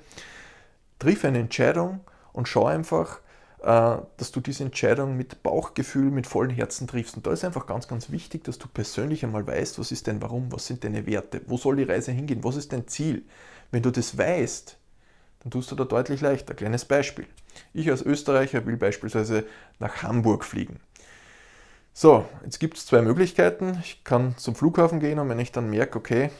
Triff 0.98 1.24
eine 1.24 1.38
Entscheidung 1.38 2.00
und 2.34 2.48
schau 2.48 2.66
einfach, 2.66 3.20
dass 3.66 4.30
du 4.30 4.38
diese 4.40 4.62
Entscheidung 4.62 5.16
mit 5.16 5.42
Bauchgefühl, 5.42 6.12
mit 6.12 6.28
vollem 6.28 6.54
Herzen 6.54 6.86
triffst. 6.86 7.16
Und 7.16 7.26
da 7.26 7.32
ist 7.32 7.44
einfach 7.44 7.66
ganz, 7.66 7.88
ganz 7.88 8.10
wichtig, 8.12 8.44
dass 8.44 8.58
du 8.58 8.68
persönlich 8.68 9.24
einmal 9.24 9.44
weißt, 9.44 9.80
was 9.80 9.90
ist 9.90 10.06
dein 10.06 10.22
Warum, 10.22 10.52
was 10.52 10.68
sind 10.68 10.84
deine 10.84 11.04
Werte, 11.04 11.40
wo 11.46 11.56
soll 11.56 11.74
die 11.74 11.82
Reise 11.82 12.12
hingehen, 12.12 12.44
was 12.44 12.54
ist 12.54 12.72
dein 12.72 12.86
Ziel. 12.86 13.24
Wenn 13.72 13.82
du 13.82 13.90
das 13.90 14.16
weißt, 14.16 14.76
dann 15.40 15.50
tust 15.50 15.72
du 15.72 15.74
da 15.74 15.84
deutlich 15.84 16.20
leichter. 16.20 16.54
Kleines 16.54 16.84
Beispiel. 16.84 17.26
Ich 17.74 17.90
als 17.90 18.02
Österreicher 18.02 18.64
will 18.66 18.76
beispielsweise 18.76 19.44
nach 19.80 20.04
Hamburg 20.04 20.44
fliegen. 20.44 20.78
So, 21.92 22.24
jetzt 22.44 22.60
gibt 22.60 22.76
es 22.76 22.86
zwei 22.86 23.02
Möglichkeiten. 23.02 23.78
Ich 23.82 24.04
kann 24.04 24.36
zum 24.36 24.54
Flughafen 24.54 25.00
gehen 25.00 25.18
und 25.18 25.28
wenn 25.28 25.40
ich 25.40 25.50
dann 25.50 25.70
merke, 25.70 25.98
okay, 25.98 26.30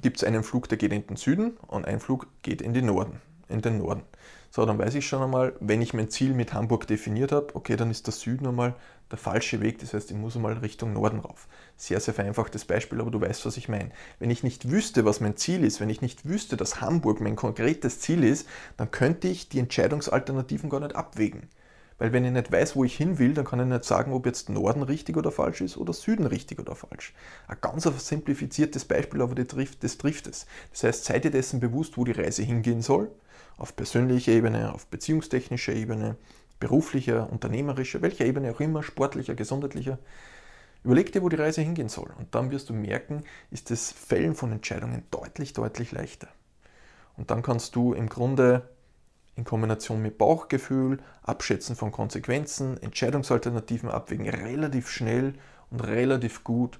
gibt 0.00 0.16
es 0.16 0.24
einen 0.24 0.42
Flug, 0.42 0.70
der 0.70 0.78
geht 0.78 0.92
in 0.92 1.06
den 1.06 1.16
Süden 1.16 1.58
und 1.66 1.84
ein 1.84 2.00
Flug 2.00 2.28
geht 2.40 2.62
in 2.62 2.72
den 2.72 2.86
Norden. 2.86 3.20
In 3.50 3.60
den 3.60 3.76
Norden. 3.76 4.04
So, 4.52 4.66
dann 4.66 4.78
weiß 4.78 4.96
ich 4.96 5.06
schon 5.06 5.22
einmal, 5.22 5.52
wenn 5.60 5.80
ich 5.80 5.94
mein 5.94 6.10
Ziel 6.10 6.34
mit 6.34 6.52
Hamburg 6.52 6.88
definiert 6.88 7.30
habe, 7.30 7.54
okay, 7.54 7.76
dann 7.76 7.88
ist 7.88 8.08
der 8.08 8.12
Süden 8.12 8.48
einmal 8.48 8.74
der 9.12 9.18
falsche 9.18 9.60
Weg, 9.60 9.78
das 9.78 9.94
heißt, 9.94 10.10
ich 10.10 10.16
muss 10.16 10.34
einmal 10.34 10.54
Richtung 10.54 10.92
Norden 10.92 11.20
rauf. 11.20 11.46
Sehr, 11.76 12.00
sehr 12.00 12.14
vereinfachtes 12.14 12.64
Beispiel, 12.64 13.00
aber 13.00 13.12
du 13.12 13.20
weißt, 13.20 13.46
was 13.46 13.56
ich 13.56 13.68
meine. 13.68 13.90
Wenn 14.18 14.30
ich 14.30 14.42
nicht 14.42 14.68
wüsste, 14.68 15.04
was 15.04 15.20
mein 15.20 15.36
Ziel 15.36 15.62
ist, 15.62 15.80
wenn 15.80 15.88
ich 15.88 16.02
nicht 16.02 16.28
wüsste, 16.28 16.56
dass 16.56 16.80
Hamburg 16.80 17.20
mein 17.20 17.36
konkretes 17.36 18.00
Ziel 18.00 18.24
ist, 18.24 18.48
dann 18.76 18.90
könnte 18.90 19.28
ich 19.28 19.48
die 19.48 19.60
Entscheidungsalternativen 19.60 20.68
gar 20.68 20.80
nicht 20.80 20.96
abwägen. 20.96 21.48
Weil 21.98 22.12
wenn 22.12 22.24
ich 22.24 22.32
nicht 22.32 22.50
weiß, 22.50 22.74
wo 22.74 22.82
ich 22.82 22.96
hin 22.96 23.20
will, 23.20 23.34
dann 23.34 23.44
kann 23.44 23.60
ich 23.60 23.66
nicht 23.66 23.84
sagen, 23.84 24.12
ob 24.12 24.26
jetzt 24.26 24.48
Norden 24.48 24.82
richtig 24.82 25.16
oder 25.16 25.30
falsch 25.30 25.60
ist 25.60 25.76
oder 25.76 25.92
Süden 25.92 26.26
richtig 26.26 26.58
oder 26.58 26.74
falsch. 26.74 27.12
Ein 27.46 27.58
ganz 27.60 27.84
simplifiziertes 27.84 28.84
Beispiel, 28.84 29.22
aber 29.22 29.36
das 29.36 29.46
trifft, 29.46 29.84
das 29.84 29.96
trifft 29.96 30.26
es. 30.26 30.46
Das 30.72 30.82
heißt, 30.82 31.04
seid 31.04 31.24
ihr 31.24 31.30
dessen 31.30 31.60
bewusst, 31.60 31.96
wo 31.96 32.04
die 32.04 32.12
Reise 32.12 32.42
hingehen 32.42 32.82
soll 32.82 33.12
auf 33.56 33.76
persönlicher 33.76 34.32
Ebene, 34.32 34.72
auf 34.72 34.86
beziehungstechnischer 34.86 35.72
Ebene, 35.72 36.16
beruflicher, 36.58 37.30
unternehmerischer, 37.30 38.02
welcher 38.02 38.26
Ebene 38.26 38.52
auch 38.52 38.60
immer, 38.60 38.82
sportlicher, 38.82 39.34
gesundheitlicher. 39.34 39.98
Überleg 40.84 41.12
dir, 41.12 41.22
wo 41.22 41.28
die 41.28 41.36
Reise 41.36 41.60
hingehen 41.60 41.88
soll. 41.88 42.10
Und 42.18 42.34
dann 42.34 42.50
wirst 42.50 42.70
du 42.70 42.72
merken, 42.72 43.24
ist 43.50 43.70
das 43.70 43.92
Fällen 43.92 44.34
von 44.34 44.52
Entscheidungen 44.52 45.02
deutlich, 45.10 45.52
deutlich 45.52 45.92
leichter. 45.92 46.28
Und 47.16 47.30
dann 47.30 47.42
kannst 47.42 47.76
du 47.76 47.92
im 47.92 48.08
Grunde 48.08 48.68
in 49.36 49.44
Kombination 49.44 50.02
mit 50.02 50.18
Bauchgefühl, 50.18 50.98
Abschätzen 51.22 51.76
von 51.76 51.92
Konsequenzen, 51.92 52.80
Entscheidungsalternativen 52.82 53.90
abwägen, 53.90 54.28
relativ 54.28 54.90
schnell 54.90 55.34
und 55.70 55.80
relativ 55.80 56.44
gut 56.44 56.78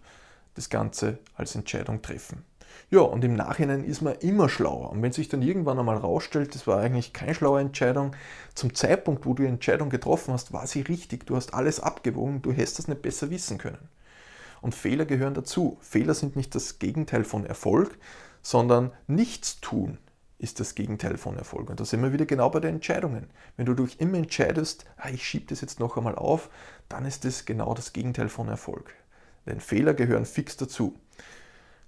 das 0.55 0.69
Ganze 0.69 1.19
als 1.35 1.55
Entscheidung 1.55 2.03
treffen. 2.03 2.45
Ja, 2.91 3.01
und 3.01 3.25
im 3.25 3.35
Nachhinein 3.35 3.85
ist 3.85 4.03
man 4.03 4.17
immer 4.17 4.49
schlauer. 4.49 4.91
Und 4.91 5.03
wenn 5.03 5.13
sich 5.13 5.29
dann 5.29 5.43
irgendwann 5.43 5.79
einmal 5.79 5.97
rausstellt, 5.97 6.55
das 6.55 6.67
war 6.67 6.81
eigentlich 6.81 7.13
keine 7.13 7.35
schlaue 7.35 7.61
Entscheidung, 7.61 8.17
zum 8.55 8.75
Zeitpunkt, 8.75 9.27
wo 9.27 9.35
du 9.35 9.45
die 9.45 9.49
Entscheidung 9.49 9.91
getroffen 9.91 10.35
hast, 10.35 10.53
war 10.53 10.67
sie 10.67 10.81
richtig. 10.81 11.27
Du 11.27 11.37
hast 11.37 11.55
alles 11.55 11.79
abgewogen, 11.81 12.43
du 12.43 12.53
hättest 12.53 12.81
das 12.81 12.89
nicht 12.89 13.03
besser 13.03 13.31
wissen 13.31 13.59
können. 13.59 13.89
Und 14.61 14.75
Fehler 14.75 15.05
gehören 15.05 15.35
dazu. 15.35 15.79
Fehler 15.81 16.15
sind 16.15 16.37
nicht 16.37 16.55
das 16.55 16.79
Gegenteil 16.79 17.25
von 17.25 17.47
Erfolg, 17.47 17.97
sondern 18.43 18.93
Nichtstun 19.07 19.99
ist 20.39 20.59
das 20.59 20.75
Gegenteil 20.75 21.19
von 21.19 21.37
Erfolg. 21.37 21.71
Und 21.71 21.81
da 21.81 21.85
sind 21.85 22.03
wir 22.03 22.13
wieder 22.13 22.27
genau 22.27 22.49
bei 22.51 22.61
den 22.61 22.77
Entscheidungen. 22.77 23.29
Wenn 23.57 23.67
du 23.67 23.75
dich 23.75 24.01
immer 24.01 24.19
entscheidest, 24.19 24.87
ah, 24.97 25.11
ich 25.11 25.27
schiebe 25.27 25.47
das 25.47 25.61
jetzt 25.61 25.81
noch 25.81 25.97
einmal 25.97 26.17
auf, 26.17 26.49
dann 26.89 27.05
ist 27.05 27.25
das 27.25 27.45
genau 27.45 27.75
das 27.75 27.93
Gegenteil 27.93 28.29
von 28.29 28.49
Erfolg. 28.49 28.95
Denn 29.47 29.61
Fehler 29.61 29.95
gehören 29.95 30.25
fix 30.25 30.57
dazu. 30.57 30.99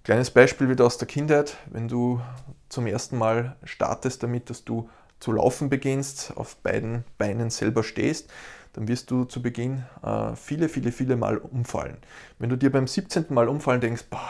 Kleines 0.04 0.32
Beispiel 0.32 0.68
wieder 0.68 0.84
aus 0.84 0.98
der 0.98 1.06
Kindheit, 1.06 1.56
wenn 1.70 1.86
du 1.86 2.20
zum 2.68 2.88
ersten 2.88 3.16
Mal 3.16 3.54
startest 3.62 4.24
damit, 4.24 4.50
dass 4.50 4.64
du 4.64 4.90
zu 5.20 5.30
laufen 5.30 5.70
beginnst, 5.70 6.32
auf 6.36 6.56
beiden 6.56 7.04
Beinen 7.18 7.50
selber 7.50 7.84
stehst, 7.84 8.28
dann 8.72 8.88
wirst 8.88 9.12
du 9.12 9.26
zu 9.26 9.40
Beginn 9.40 9.84
äh, 10.02 10.34
viele, 10.34 10.68
viele, 10.68 10.90
viele 10.90 11.14
Mal 11.14 11.38
umfallen. 11.38 11.98
Wenn 12.40 12.50
du 12.50 12.56
dir 12.56 12.72
beim 12.72 12.88
17. 12.88 13.26
Mal 13.28 13.48
umfallen 13.48 13.80
denkst, 13.80 14.06
boah, 14.10 14.28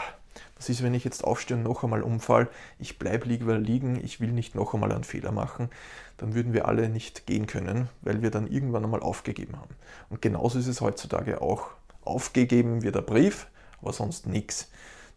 was 0.57 0.69
ist, 0.69 0.83
wenn 0.83 0.93
ich 0.93 1.05
jetzt 1.05 1.23
aufstehe 1.23 1.57
und 1.57 1.63
noch 1.63 1.83
einmal 1.83 2.03
umfall, 2.03 2.49
ich 2.77 2.99
bleibe 2.99 3.27
lieber 3.27 3.57
liegen, 3.57 3.99
ich 4.03 4.19
will 4.21 4.31
nicht 4.31 4.53
noch 4.53 4.75
einmal 4.75 4.91
einen 4.91 5.03
Fehler 5.03 5.31
machen, 5.31 5.71
dann 6.17 6.35
würden 6.35 6.53
wir 6.53 6.67
alle 6.67 6.87
nicht 6.87 7.25
gehen 7.25 7.47
können, 7.47 7.89
weil 8.01 8.21
wir 8.21 8.29
dann 8.29 8.45
irgendwann 8.45 8.83
einmal 8.83 9.01
aufgegeben 9.01 9.57
haben. 9.57 9.73
Und 10.11 10.21
genauso 10.21 10.59
ist 10.59 10.67
es 10.67 10.81
heutzutage 10.81 11.41
auch. 11.41 11.69
Aufgegeben 12.05 12.83
wird 12.83 12.93
der 12.93 13.01
Brief, 13.01 13.47
aber 13.81 13.91
sonst 13.91 14.27
nichts. 14.27 14.69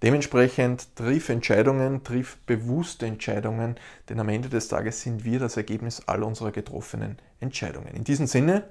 Dementsprechend 0.07 0.95
triff 0.95 1.31
Entscheidungen, 1.31 2.05
triff 2.05 2.37
bewusste 2.47 3.07
Entscheidungen, 3.07 3.75
denn 4.09 4.21
am 4.21 4.29
Ende 4.29 4.49
des 4.49 4.69
Tages 4.69 5.03
sind 5.03 5.25
wir 5.25 5.41
das 5.41 5.57
Ergebnis 5.57 6.01
all 6.07 6.23
unserer 6.23 6.53
getroffenen 6.53 7.19
Entscheidungen. 7.41 7.89
In 7.89 8.05
diesem 8.05 8.29
Sinne, 8.29 8.69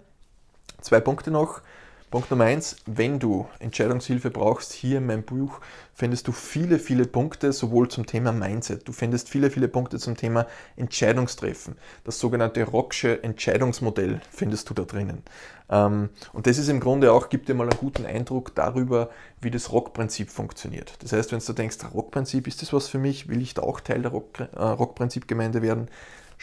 zwei 0.79 1.01
Punkte 1.01 1.31
noch. 1.31 1.59
Punkt 2.15 2.31
Nummer 2.31 2.45
eins, 2.45 2.77
wenn 2.85 3.19
du 3.19 3.45
Entscheidungshilfe 3.59 4.31
brauchst, 4.31 4.71
hier 4.71 4.99
in 4.99 5.05
meinem 5.05 5.23
Buch 5.23 5.59
findest 5.93 6.29
du 6.29 6.31
viele, 6.31 6.79
viele 6.79 7.03
Punkte, 7.03 7.51
sowohl 7.51 7.89
zum 7.89 8.05
Thema 8.05 8.31
Mindset, 8.31 8.87
du 8.87 8.93
findest 8.93 9.27
viele, 9.27 9.51
viele 9.51 9.67
Punkte 9.67 9.99
zum 9.99 10.15
Thema 10.15 10.47
Entscheidungstreffen. 10.77 11.75
Das 12.05 12.17
sogenannte 12.17 12.63
Rocksche 12.63 13.21
Entscheidungsmodell 13.21 14.21
findest 14.31 14.69
du 14.69 14.73
da 14.73 14.83
drinnen. 14.83 15.23
Ähm, 15.69 16.07
und 16.31 16.47
das 16.47 16.57
ist 16.57 16.69
im 16.69 16.79
Grunde 16.79 17.11
auch, 17.11 17.27
gibt 17.27 17.49
dir 17.49 17.53
mal 17.53 17.67
einen 17.67 17.77
guten 17.77 18.05
Eindruck 18.05 18.55
darüber, 18.55 19.09
wie 19.41 19.51
das 19.51 19.73
Rockprinzip 19.73 20.29
funktioniert. 20.29 20.93
Das 21.03 21.11
heißt, 21.11 21.33
wenn 21.33 21.39
du 21.39 21.51
denkst, 21.51 21.79
Rockprinzip, 21.93 22.47
ist 22.47 22.61
das 22.61 22.71
was 22.71 22.87
für 22.87 22.97
mich? 22.97 23.27
Will 23.27 23.41
ich 23.41 23.55
da 23.55 23.63
auch 23.63 23.81
Teil 23.81 24.03
der 24.03 24.13
äh, 24.13 24.63
Rockprinzip-Gemeinde 24.63 25.61
werden? 25.61 25.89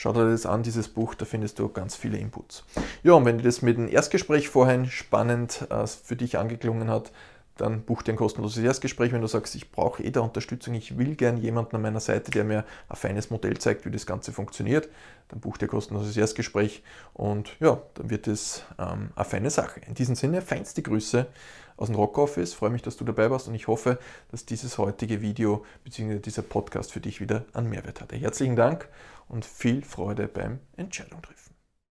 Schau 0.03 0.13
dir 0.13 0.29
das 0.29 0.47
an, 0.47 0.65
dieses 0.65 0.89
Buch, 0.89 1.15
da 1.15 1.25
findest 1.25 1.61
du 1.61 1.69
ganz 1.69 1.95
viele 1.95 2.19
Inputs. 2.19 2.65
Ja, 3.05 3.13
und 3.13 3.25
wenn 3.25 3.39
dir 3.39 3.45
das 3.45 3.63
mit 3.63 3.77
dem 3.77 3.87
Erstgespräch 3.87 4.49
vorhin 4.49 4.87
spannend 4.87 5.65
äh, 5.71 5.87
für 5.87 6.17
dich 6.17 6.39
angeklungen 6.39 6.91
hat, 6.91 7.13
dann 7.57 7.83
buch 7.83 8.03
dir 8.03 8.15
ein 8.15 8.17
kostenloses 8.17 8.65
Erstgespräch, 8.65 9.13
wenn 9.13 9.21
du 9.21 9.29
sagst, 9.29 9.55
ich 9.55 9.71
brauche 9.71 10.03
eh 10.03 10.11
da 10.11 10.19
Unterstützung, 10.19 10.75
ich 10.75 10.99
will 10.99 11.15
gern 11.15 11.37
jemanden 11.37 11.77
an 11.77 11.83
meiner 11.83 12.01
Seite, 12.01 12.33
der 12.33 12.43
mir 12.43 12.65
ein 12.89 12.97
feines 12.97 13.31
Modell 13.31 13.59
zeigt, 13.59 13.87
wie 13.87 13.93
das 13.93 14.05
Ganze 14.05 14.33
funktioniert, 14.33 14.89
dann 15.29 15.39
buch 15.39 15.57
dir 15.57 15.67
ein 15.67 15.71
kostenloses 15.71 16.17
Erstgespräch 16.17 16.83
und 17.15 17.57
ja, 17.61 17.81
dann 17.95 18.11
wird 18.11 18.27
es 18.27 18.65
ähm, 18.81 19.11
eine 19.15 19.25
feine 19.25 19.51
Sache. 19.51 19.83
In 19.87 19.95
diesem 19.95 20.17
Sinne, 20.17 20.43
feinste 20.43 20.83
Grüße 20.83 21.29
aus 21.77 21.87
dem 21.87 21.95
Rock 21.95 22.19
Office, 22.19 22.55
freue 22.55 22.71
mich, 22.71 22.83
dass 22.83 22.97
du 22.97 23.05
dabei 23.05 23.31
warst 23.31 23.47
und 23.47 23.55
ich 23.55 23.69
hoffe, 23.69 24.01
dass 24.33 24.47
dieses 24.47 24.79
heutige 24.79 25.21
Video 25.21 25.65
bzw. 25.85 26.19
dieser 26.19 26.43
Podcast 26.43 26.91
für 26.91 27.01
dich 27.01 27.21
wieder 27.21 27.45
einen 27.53 27.71
Mehrwert 27.71 28.01
hatte. 28.01 28.17
Herzlichen 28.17 28.57
Dank 28.57 28.89
und 29.33 29.45
viel 29.45 29.83
Freude 29.83 30.29
beim 30.29 30.61
Entscheidung 30.77 31.21
treffen. 31.23 31.42